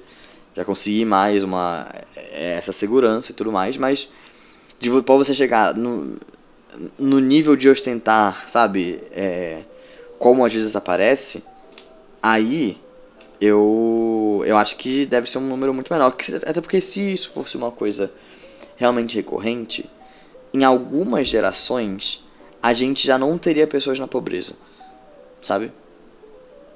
[0.54, 1.88] já conseguir mais uma
[2.32, 4.08] essa segurança e tudo mais, mas
[4.78, 6.16] de para você chegar no,
[6.98, 9.62] no nível de ostentar, sabe, é,
[10.18, 11.42] como às vezes aparece,
[12.22, 12.78] aí
[13.40, 16.14] eu, eu acho que deve ser um número muito menor.
[16.46, 18.12] Até porque se isso fosse uma coisa
[18.76, 19.88] realmente recorrente,
[20.52, 22.24] em algumas gerações
[22.62, 24.54] a gente já não teria pessoas na pobreza.
[25.40, 25.70] Sabe?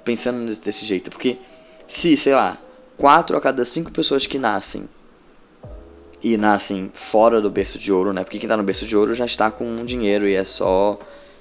[0.04, 1.10] Pensando desse, jeito.
[1.10, 1.38] Porque
[1.86, 2.58] se, sei lá,
[2.96, 4.88] 4 a cada 5 pessoas que nascem
[6.22, 8.22] e nascem fora do berço de ouro, né?
[8.22, 10.98] Porque quem tá no berço de ouro já está com dinheiro e é só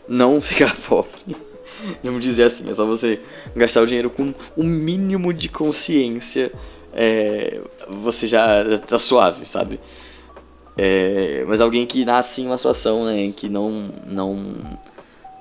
[0.07, 1.35] não ficar pobre.
[2.03, 3.19] Vamos dizer assim, é só você
[3.55, 6.51] gastar o dinheiro com o um mínimo de consciência,
[6.93, 9.79] é, você já, já tá suave, sabe?
[10.77, 14.55] É, mas alguém que nasce em uma situação né, que não, não,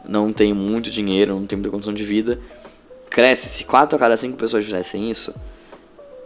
[0.08, 2.40] não tem muito dinheiro, não tem muita condição de vida,
[3.08, 3.48] cresce.
[3.48, 5.34] Se 4 a cada 5 pessoas fizessem isso,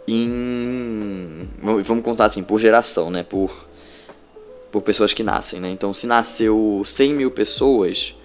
[0.07, 1.47] em.
[1.83, 3.23] Vamos contar assim, por geração, né?
[3.23, 3.51] Por,
[4.71, 5.69] por pessoas que nascem, né?
[5.69, 8.15] Então, se nasceu 100 mil pessoas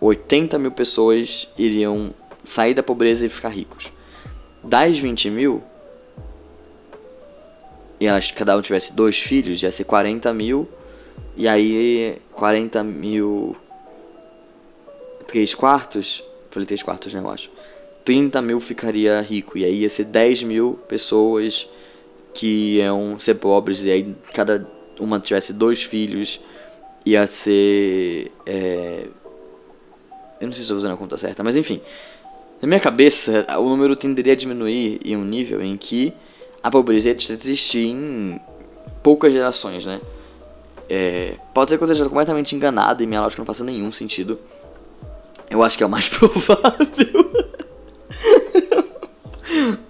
[0.00, 3.90] 80 mil pessoas iriam sair da pobreza e ficar ricos.
[4.62, 5.62] Das 20 mil,
[7.98, 10.68] e elas cada um tivesse dois filhos, ia ser 40 mil.
[11.36, 13.56] E aí 40 mil.
[15.26, 16.22] 3 quartos.
[16.50, 17.50] Falei 3 quartos, né, eu acho.
[18.04, 19.56] 30 mil ficaria rico.
[19.56, 21.68] E aí ia ser 10 mil pessoas
[22.34, 23.84] que iam ser pobres.
[23.84, 24.68] E aí cada
[25.00, 26.40] uma tivesse dois filhos.
[27.04, 28.30] Ia ser.
[28.44, 29.06] É,
[30.40, 31.80] eu não sei se estou fazendo a conta certa, mas enfim.
[32.60, 36.12] Na minha cabeça, o número tenderia a diminuir em um nível em que
[36.62, 38.40] a pobreza ia existir em
[39.02, 40.00] poucas gerações, né?
[40.88, 44.38] É, pode ser que eu esteja completamente enganado e minha lógica não faça nenhum sentido.
[45.50, 46.66] Eu acho que é o mais provável.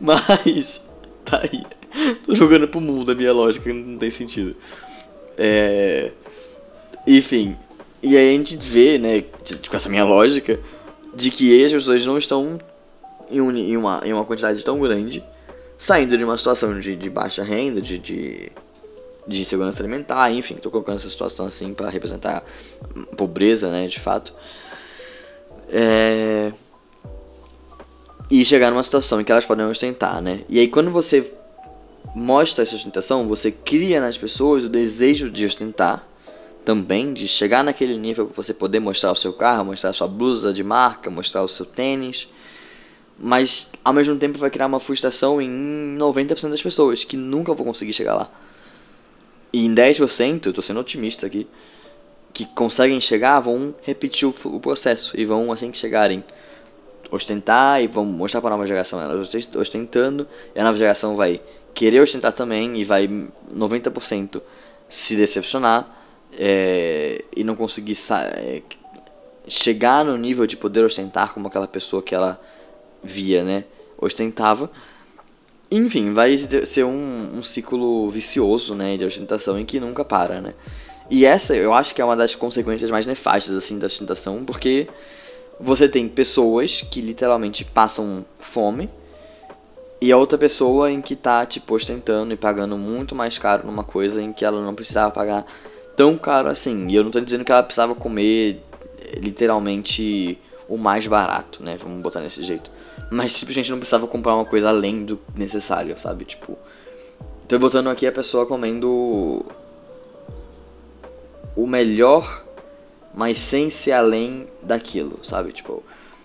[0.00, 0.90] Mas,
[1.24, 1.64] tá aí.
[2.24, 4.54] Tô jogando pro mundo a minha lógica, não tem sentido.
[5.38, 6.10] É,
[7.06, 7.56] enfim,
[8.02, 9.22] e aí a gente vê, né,
[9.68, 10.58] com essa minha lógica,
[11.14, 12.58] de que as pessoas não estão
[13.30, 15.24] em, um, em, uma, em uma quantidade tão grande,
[15.78, 18.52] saindo de uma situação de, de baixa renda, de, de,
[19.26, 22.44] de insegurança alimentar, enfim, tô colocando essa situação assim para representar
[23.16, 24.32] pobreza, né, de fato.
[25.68, 26.52] É...
[28.30, 30.40] E chegar numa situação em que elas podem ostentar, né?
[30.48, 31.32] E aí quando você
[32.14, 36.06] mostra essa ostentação, você cria nas pessoas o desejo de ostentar
[36.66, 40.08] também de chegar naquele nível para você poder mostrar o seu carro, mostrar a sua
[40.08, 42.28] blusa de marca, mostrar o seu tênis,
[43.16, 47.64] mas ao mesmo tempo vai criar uma frustração em 90% das pessoas que nunca vão
[47.64, 48.28] conseguir chegar lá.
[49.52, 51.46] E em 10%, eu tô sendo otimista aqui,
[52.34, 56.22] que conseguem chegar vão repetir o, processo e vão assim que chegarem
[57.12, 59.00] ostentar e vão mostrar para a nova geração.
[59.00, 61.40] Elas ostentando e a nova geração vai
[61.72, 63.08] querer ostentar também e vai
[63.54, 64.42] 90%
[64.88, 65.96] se decepcionar
[66.38, 68.62] é, e não conseguir é,
[69.48, 72.40] chegar no nível de poder ostentar como aquela pessoa que ela
[73.02, 73.64] via, né,
[73.98, 74.70] ostentava.
[75.70, 80.54] Enfim, vai ser um, um ciclo vicioso, né, de ostentação em que nunca para, né.
[81.10, 84.88] E essa eu acho que é uma das consequências mais nefastas, assim, da ostentação, porque
[85.58, 88.90] você tem pessoas que literalmente passam fome
[90.00, 93.82] e a outra pessoa em que tá, tipo, ostentando e pagando muito mais caro numa
[93.82, 95.46] coisa em que ela não precisava pagar
[95.96, 96.88] tão caro assim.
[96.88, 98.62] E eu não tô dizendo que ela precisava comer
[99.16, 101.76] literalmente o mais barato, né?
[101.78, 102.70] Vamos botar desse jeito.
[103.10, 106.24] Mas simplesmente não precisava comprar uma coisa além do necessário, sabe?
[106.24, 106.58] Tipo.
[107.48, 109.46] Tô botando aqui a pessoa comendo
[111.54, 112.44] o melhor,
[113.14, 115.52] mas sem ser além daquilo, sabe?
[115.52, 115.80] Tipo,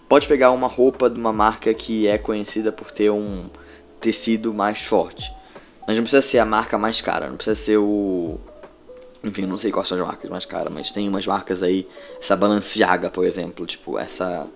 [0.10, 3.50] pode pegar uma roupa de uma marca que é conhecida por ter um
[4.00, 5.32] tecido mais forte.
[5.88, 8.40] Mas não precisa ser a marca mais cara, não precisa ser o
[9.24, 11.88] enfim, não sei quais são as marcas mais caras, mas tem umas marcas aí,
[12.20, 14.48] essa Balenciaga, por exemplo, tipo, essa.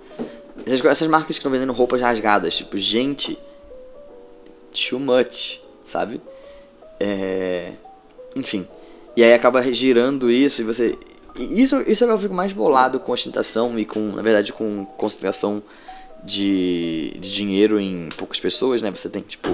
[0.65, 3.37] Essas, essas marcas que estão vendendo roupas rasgadas, tipo, gente.
[4.73, 6.19] Too much, sabe?
[6.99, 7.73] É.
[8.35, 8.67] Enfim.
[9.15, 10.97] E aí acaba girando isso e você.
[11.37, 14.85] Isso, isso é que eu fico mais bolado com ostentação e com, na verdade, com
[14.97, 15.61] concentração
[16.23, 18.89] de, de dinheiro em poucas pessoas, né?
[18.89, 19.49] Você tem, tipo,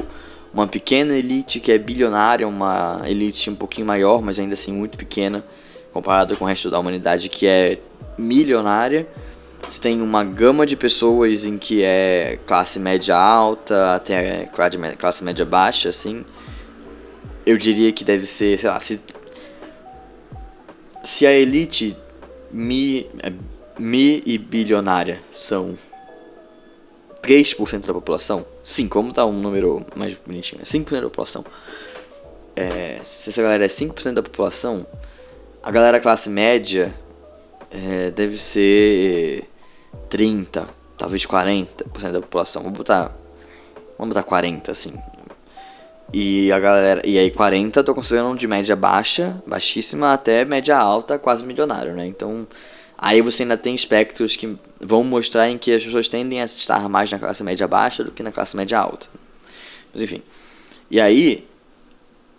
[0.53, 4.97] uma pequena elite que é bilionária, uma elite um pouquinho maior, mas ainda assim muito
[4.97, 5.43] pequena,
[5.93, 7.79] comparada com o resto da humanidade que é
[8.17, 9.07] milionária.
[9.67, 14.49] Você tem uma gama de pessoas em que é classe média alta até
[14.97, 16.25] classe média baixa, assim.
[17.45, 19.01] Eu diria que deve ser, sei lá, se,
[21.03, 21.95] se a elite
[22.51, 23.31] mi, é,
[23.79, 25.77] mi e bilionária são
[27.21, 31.45] 3% da população, sim, como tá um número mais bonitinho, é 5% da população.
[32.55, 34.85] É, se essa galera é 5% da população,
[35.63, 36.93] a galera classe média
[37.69, 39.47] é, deve ser
[40.09, 42.63] 30, talvez 40% da população.
[42.63, 43.15] Vou botar.
[43.97, 44.93] Vamos botar 40 assim.
[46.13, 47.01] E a galera.
[47.05, 51.93] E aí 40 eu tô considerando de média baixa, baixíssima, até média alta, quase milionário,
[51.93, 52.05] né?
[52.05, 52.47] Então
[53.01, 56.87] Aí você ainda tem espectros que vão mostrar em que as pessoas tendem a estar
[56.87, 59.07] mais na classe média baixa do que na classe média alta.
[59.91, 60.21] Mas enfim.
[60.89, 61.47] E aí,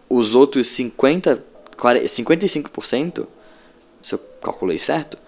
[0.09, 1.44] os outros 50,
[1.77, 3.27] 40, 55%,
[4.01, 5.18] se eu calculei certo,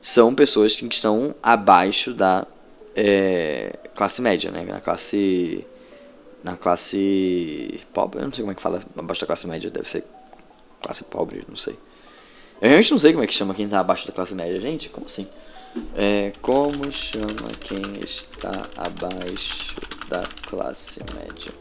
[0.00, 2.46] são pessoas que estão abaixo da
[2.94, 4.62] é, classe média, né?
[4.62, 5.66] Na classe.
[6.44, 9.86] Na classe pobre, eu não sei como é que fala abaixo da classe média, deve
[9.86, 10.04] ser
[10.80, 11.76] classe pobre, não sei.
[12.60, 14.90] Eu realmente não sei como é que chama quem tá abaixo da classe média, gente.
[14.90, 15.26] Como assim?
[15.96, 19.76] É, como chama quem está abaixo
[20.08, 21.52] da classe média?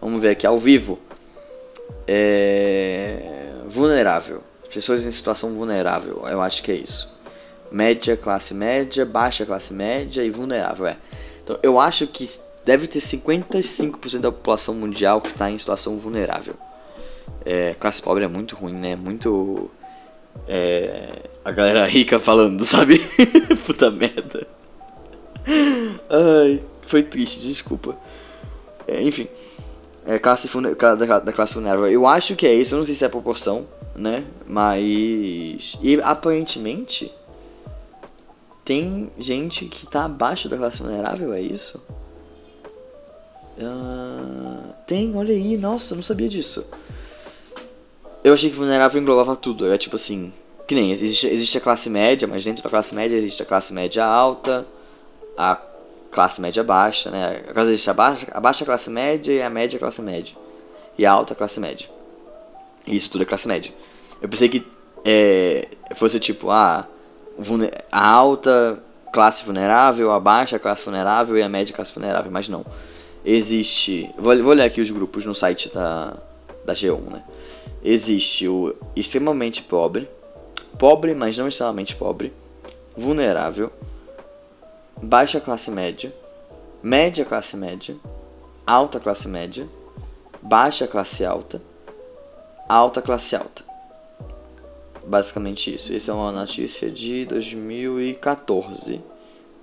[0.00, 0.98] Vamos ver aqui ao vivo.
[2.06, 4.42] É, vulnerável.
[4.72, 6.24] Pessoas em situação vulnerável.
[6.26, 7.12] Eu acho que é isso.
[7.70, 10.86] Média, classe média, baixa classe média e vulnerável.
[10.86, 10.96] É.
[11.44, 12.26] Então eu acho que
[12.64, 16.54] deve ter 55% da população mundial que está em situação vulnerável.
[17.44, 18.96] É, classe pobre é muito ruim, né?
[18.96, 19.70] Muito
[20.48, 23.00] é, a galera rica falando, sabe?
[23.66, 24.46] Puta merda.
[26.08, 27.96] Ai, foi triste, desculpa.
[28.86, 29.28] É, enfim,
[30.06, 31.90] é, classe da, da classe vulnerável.
[31.90, 34.24] Eu acho que é isso, eu não sei se é proporção, né?
[34.46, 35.78] Mas.
[35.82, 37.12] E aparentemente.
[38.62, 41.82] Tem gente que tá abaixo da classe vulnerável, é isso?
[43.58, 46.64] Uh, tem, olha aí, nossa, eu não sabia disso.
[48.22, 49.72] Eu achei que vulnerável englobava tudo.
[49.72, 50.32] É tipo assim.
[50.66, 53.72] Que nem existe, existe a classe média, mas dentro da classe média existe a classe
[53.72, 54.64] média alta,
[55.36, 55.60] a
[56.12, 57.42] classe média baixa, né?
[57.48, 60.36] A classe existe a baixa, a baixa classe média e a média classe média.
[60.96, 61.88] E a alta classe média.
[62.86, 63.72] E isso tudo é classe média.
[64.22, 64.64] Eu pensei que
[65.04, 66.86] é, fosse tipo, ah,
[67.90, 72.64] a alta classe vulnerável, a baixa classe vulnerável e a média classe vulnerável, mas não.
[73.24, 74.10] Existe.
[74.16, 76.16] Vou, vou ler aqui os grupos no site da,
[76.64, 77.22] da G1, né?
[77.82, 80.08] Existe o extremamente pobre,
[80.78, 82.32] pobre, mas não extremamente pobre,
[82.96, 83.70] vulnerável,
[85.02, 86.14] baixa classe média,
[86.82, 87.96] média classe média,
[88.66, 89.68] alta classe média,
[90.42, 91.60] baixa classe alta,
[92.68, 93.70] alta classe alta.
[95.04, 95.92] Basicamente isso.
[95.92, 99.00] Isso é uma notícia de 2014.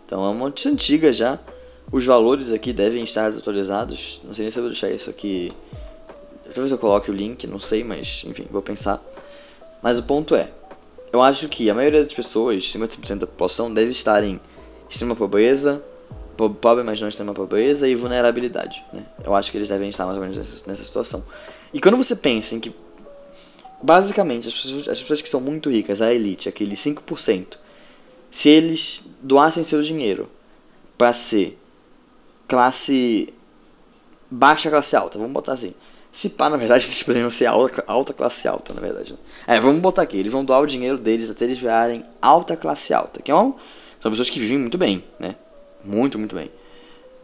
[0.06, 1.40] Então é uma notícia antiga já,
[1.90, 4.20] Os valores aqui devem estar desatualizados.
[4.24, 5.54] Não sei nem se eu vou deixar isso aqui.
[6.54, 9.02] Talvez eu coloque o link, não sei, mas enfim, vou pensar.
[9.82, 10.50] Mas o ponto é,
[11.12, 14.40] eu acho que a maioria das pessoas, 50% da população, deve estar em
[14.90, 15.84] extrema pobreza,
[16.62, 18.84] pobre, mas não extrema pobreza e vulnerabilidade.
[18.94, 19.04] Né?
[19.24, 21.24] Eu acho que eles devem estar mais ou menos nessa, nessa situação.
[21.74, 22.74] E quando você pensa em que,
[23.82, 27.58] basicamente, as pessoas, as pessoas que são muito ricas, a elite, aqueles 5%,
[28.30, 30.30] se eles doassem seu dinheiro
[30.98, 31.58] para ser
[32.48, 33.34] classe
[34.30, 35.74] baixa classe alta, vamos botar assim.
[36.18, 39.14] Se pá, na verdade, eles poderiam ser alta, alta classe alta, na verdade.
[39.14, 39.20] Né?
[39.46, 42.92] É, vamos botar aqui, eles vão doar o dinheiro deles até eles virarem alta classe
[42.92, 43.54] alta, que é um,
[44.00, 45.36] são pessoas que vivem muito bem, né?
[45.86, 46.50] Muito, muito bem.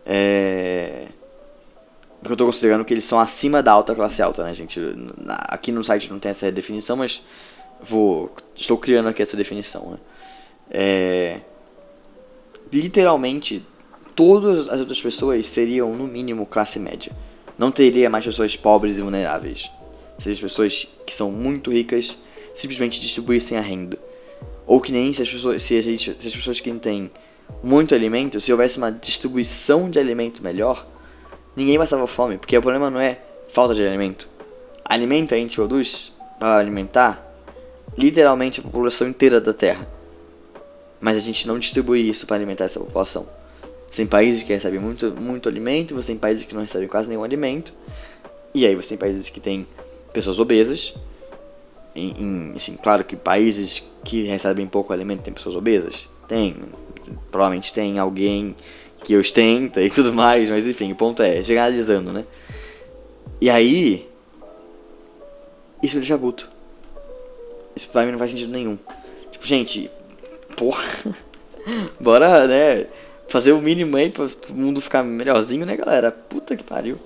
[0.05, 1.07] É...
[2.19, 4.79] Porque eu estou considerando que eles são acima da alta classe alta, né, gente?
[5.27, 7.23] Aqui no site não tem essa definição, mas
[7.81, 9.97] vou estou criando aqui essa definição, né?
[10.69, 11.39] É...
[12.71, 13.65] Literalmente,
[14.15, 17.11] todas as outras pessoas seriam, no mínimo, classe média.
[17.63, 19.71] Não teria mais pessoas pobres e vulneráveis.
[20.19, 22.17] Seriam pessoas que são muito ricas
[22.53, 23.97] simplesmente distribuíssem a renda.
[24.67, 27.09] Ou que nem se as pessoas, se, se as pessoas que têm
[27.63, 30.85] muito alimento, se houvesse uma distribuição de alimento melhor,
[31.55, 34.27] ninguém passava fome, porque o problema não é falta de alimento.
[34.83, 37.25] Alimento a gente produz para alimentar
[37.97, 39.87] literalmente a população inteira da Terra.
[40.99, 43.25] Mas a gente não distribui isso para alimentar essa população.
[43.93, 47.07] Você tem países que recebem muito, muito alimento, você tem países que não recebem quase
[47.07, 47.75] nenhum alimento.
[48.51, 49.67] E aí você tem países que têm
[50.11, 50.95] pessoas obesas.
[51.95, 56.09] Em, em, assim, claro que países que recebem pouco alimento têm pessoas obesas.
[56.27, 56.55] Tem.
[57.29, 58.55] Provavelmente tem alguém
[59.03, 62.25] que ostenta e tudo mais, mas enfim, o ponto é, generalizando, né?
[63.39, 64.09] E aí.
[65.83, 66.49] Isso me deixa puto.
[67.75, 68.75] Isso pra mim não faz sentido nenhum.
[69.31, 69.87] Tipo, gente.
[70.57, 70.83] Porra.
[72.01, 72.87] Bora, né?
[73.27, 76.11] Fazer o mínimo aí para o mundo ficar melhorzinho, né, galera?
[76.11, 76.97] Puta que pariu.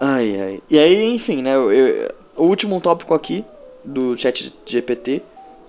[0.00, 0.62] Ai, ai.
[0.68, 1.54] E aí, enfim, né?
[1.54, 3.44] Eu, eu, o último tópico aqui
[3.84, 5.22] do chat GPT,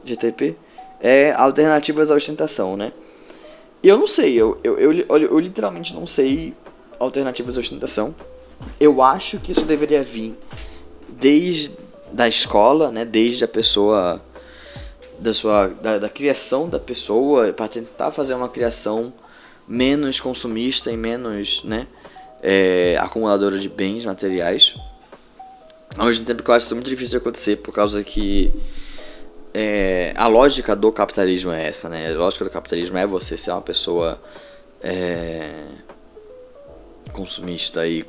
[0.04, 0.56] GTP,
[1.00, 2.92] é alternativas à ostentação, né?
[3.82, 6.54] E eu não sei, eu, eu, eu, eu, literalmente não sei
[7.00, 8.14] alternativas à ostentação.
[8.80, 10.36] Eu acho que isso deveria vir
[11.08, 11.72] desde
[12.12, 13.06] da escola, né?
[13.06, 14.22] Desde a pessoa
[15.20, 19.14] da sua da, da criação da pessoa para tentar fazer uma criação
[19.68, 21.88] menos consumista e menos né
[22.42, 24.76] é, acumuladora de bens materiais.
[25.98, 28.54] Ao mesmo tempo que eu acho isso muito difícil de acontecer por causa que
[29.54, 32.12] é, a lógica do capitalismo é essa né?
[32.12, 34.22] A lógica do capitalismo é você ser uma pessoa
[34.82, 35.66] é,
[37.12, 38.06] consumista e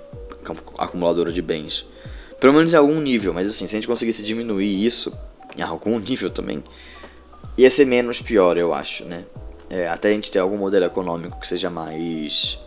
[0.76, 1.86] acumuladora de bens.
[2.38, 5.16] Pelo menos em algum nível mas assim se a gente conseguisse diminuir isso
[5.56, 6.62] em algum nível também
[7.58, 9.26] ia ser menos pior, eu acho, né?
[9.68, 12.58] É, até a gente ter algum modelo econômico que seja mais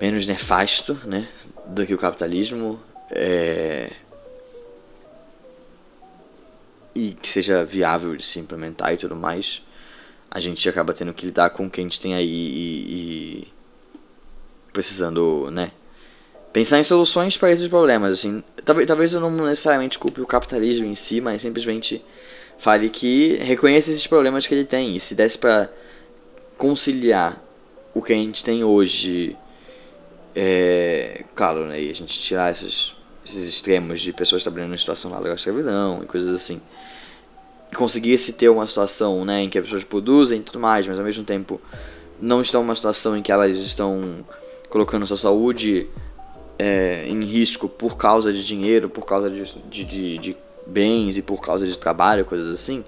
[0.00, 1.26] menos nefasto, né,
[1.66, 2.78] do que o capitalismo,
[3.10, 3.90] é,
[6.94, 9.62] e que seja viável de se implementar e tudo mais,
[10.30, 13.52] a gente acaba tendo que lidar com o que a gente tem aí e, e
[14.72, 15.72] precisando, né,
[16.54, 20.86] pensar em soluções para esses problemas, assim, talvez, talvez eu não necessariamente culpe o capitalismo
[20.86, 22.00] em si, mas simplesmente
[22.56, 24.94] fale que reconheça esses problemas que ele tem.
[24.94, 25.68] E se desse para
[26.56, 27.42] conciliar
[27.92, 29.36] o que a gente tem hoje,
[30.32, 32.94] é, claro, né, e a gente tirar esses,
[33.26, 36.62] esses extremos de pessoas trabalhando em situação lá da escravidão e coisas assim,
[37.72, 41.00] e conseguisse ter uma situação né, em que as pessoas produzem e tudo mais, mas
[41.00, 41.60] ao mesmo tempo
[42.20, 44.24] não estão numa situação em que elas estão
[44.70, 45.88] colocando sua saúde
[46.58, 50.36] é, em risco por causa de dinheiro, por causa de, de, de, de
[50.66, 52.84] bens e por causa de trabalho, coisas assim,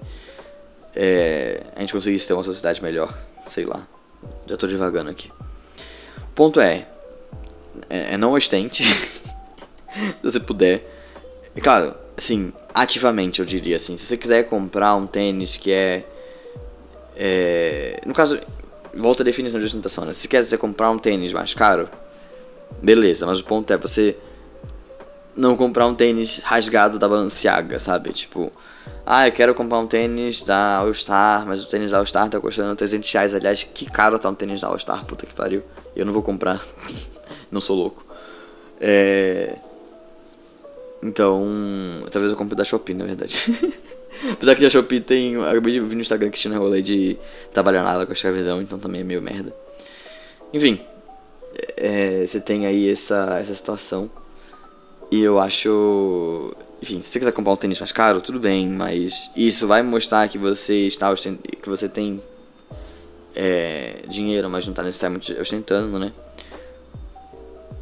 [0.95, 3.15] é, a gente conseguisse ter uma sociedade melhor.
[3.45, 3.87] Sei lá.
[4.45, 5.31] Já tô devagando aqui.
[6.17, 6.87] O ponto é,
[7.89, 8.83] é, é não ostente,
[9.93, 10.83] se você puder.
[11.55, 16.03] E, claro, assim, ativamente eu diria assim, se você quiser comprar um tênis que é,
[17.15, 18.39] é no caso,
[18.93, 20.13] volta a definição de ostentação, né?
[20.13, 21.89] Se quer você comprar um tênis mais caro,
[22.81, 24.15] beleza, mas o ponto é você
[25.35, 28.11] não comprar um tênis rasgado da Balenciaga, sabe?
[28.11, 28.51] Tipo,
[29.05, 32.27] ah, eu quero comprar um tênis da All Star, mas o tênis da All Star
[32.29, 33.35] tá custando 300 reais.
[33.35, 35.63] Aliás, que caro tá um tênis da All Star, puta que pariu.
[35.95, 36.61] Eu não vou comprar,
[37.51, 38.05] não sou louco.
[38.81, 39.55] É...
[41.01, 41.45] Então,
[42.11, 43.35] talvez eu compre da Shopee, na verdade.
[44.31, 45.35] Apesar que a Shopee tem.
[45.37, 47.17] Acabei de vir no Instagram que tinha rolê de
[47.53, 49.55] trabalhar nada com a escravidão, então também é meio merda.
[50.51, 50.81] Enfim,
[51.77, 54.09] é, você tem aí essa, essa situação.
[55.11, 56.53] E eu acho.
[56.81, 60.27] Enfim, se você quiser comprar um tênis mais caro, tudo bem, mas isso vai mostrar
[60.27, 62.21] que você está que você tem
[63.35, 66.11] é, dinheiro, mas não tá necessariamente ostentando, né?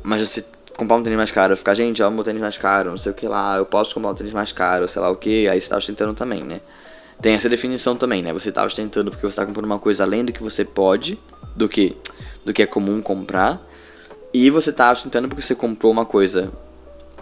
[0.03, 0.45] Mas você
[0.77, 3.15] comprar um tênis mais caro, ficar, gente, ó, meu tênis mais caro, não sei o
[3.15, 5.69] que lá, eu posso comprar um tênis mais caro, sei lá o que, aí você
[5.69, 6.61] tá ostentando também, né?
[7.21, 8.33] Tem essa definição também, né?
[8.33, 11.17] Você tá ostentando porque você tá comprando uma coisa além do que você pode,
[11.55, 11.95] do que,
[12.43, 13.61] do que é comum comprar,
[14.35, 16.51] e você tá ostentando porque você comprou uma coisa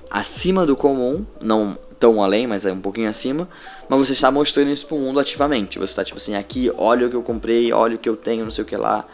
[0.09, 3.47] acima do comum, não tão além, mas é um pouquinho acima,
[3.87, 5.77] mas você está mostrando isso pro mundo ativamente.
[5.77, 8.43] Você está tipo assim, aqui, olha o que eu comprei, olha o que eu tenho,
[8.43, 9.05] não sei o que lá.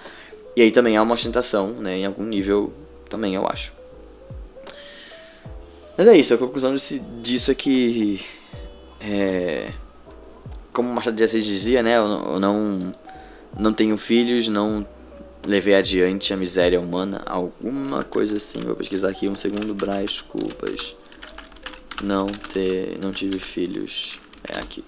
[0.55, 2.71] E aí também é uma ostentação, né, em algum nível
[3.09, 3.73] também, eu acho.
[5.97, 8.21] Mas é isso, a conclusão desse, disso é que
[9.01, 9.73] é,
[10.71, 12.91] como Machado de Assis dizia, né, eu não
[13.57, 14.87] não tenho filhos, não
[15.45, 18.61] levei adiante a miséria humana, alguma coisa assim.
[18.61, 20.95] Vou pesquisar aqui um segundo, Braz Culpas
[22.03, 24.19] não ter, não tive filhos.
[24.47, 24.83] É aqui.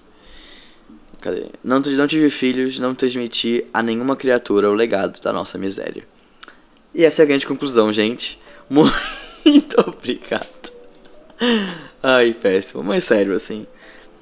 [1.20, 1.46] Cadê?
[1.62, 6.04] Não, não tive filhos, não transmiti a nenhuma criatura o legado da nossa miséria.
[6.94, 8.40] E essa é a grande conclusão, gente.
[8.68, 10.72] Muito obrigado.
[12.02, 12.82] Ai, péssimo.
[12.82, 13.66] Mas sério, assim.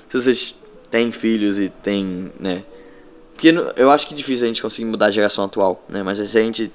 [0.09, 2.65] Se vocês têm filhos e têm, né?
[3.41, 6.03] Porque eu acho que é difícil a gente conseguir mudar a geração atual, né?
[6.03, 6.71] Mas se a gente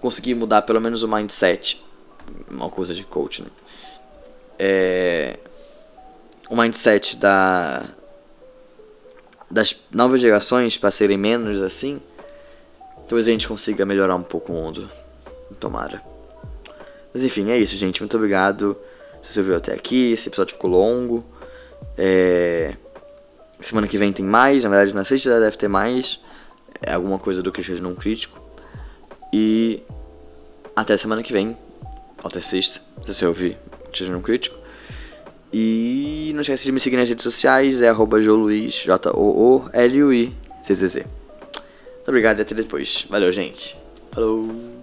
[0.00, 1.84] conseguir mudar pelo menos o mindset,
[2.50, 3.48] uma coisa de coach, né?
[4.58, 5.38] é,
[6.48, 7.84] o mindset da,
[9.50, 12.00] das novas gerações para serem menos assim,
[13.06, 14.90] talvez a gente consiga melhorar um pouco o mundo.
[15.58, 16.02] Tomara.
[17.12, 18.00] Mas enfim, é isso, gente.
[18.00, 18.74] Muito obrigado
[19.20, 20.12] se você ouviu até aqui.
[20.12, 21.22] Esse episódio ficou longo.
[21.98, 22.74] É...
[23.60, 24.64] Semana que vem tem mais.
[24.64, 26.20] Na verdade, na sexta deve ter mais.
[26.82, 28.40] É alguma coisa do Cristiano não crítico.
[29.32, 29.82] E
[30.74, 31.56] até semana que vem.
[32.22, 33.56] Até sexta, se você ouvir
[33.94, 34.56] seja um crítico.
[35.52, 40.32] E não esquece de me seguir nas redes sociais, é arroba Joluiz, J-O-O-L-U-I,
[40.62, 41.00] C-Z-Z.
[41.00, 43.06] Muito obrigado e até depois.
[43.10, 43.76] Valeu, gente.
[44.12, 44.79] Falou!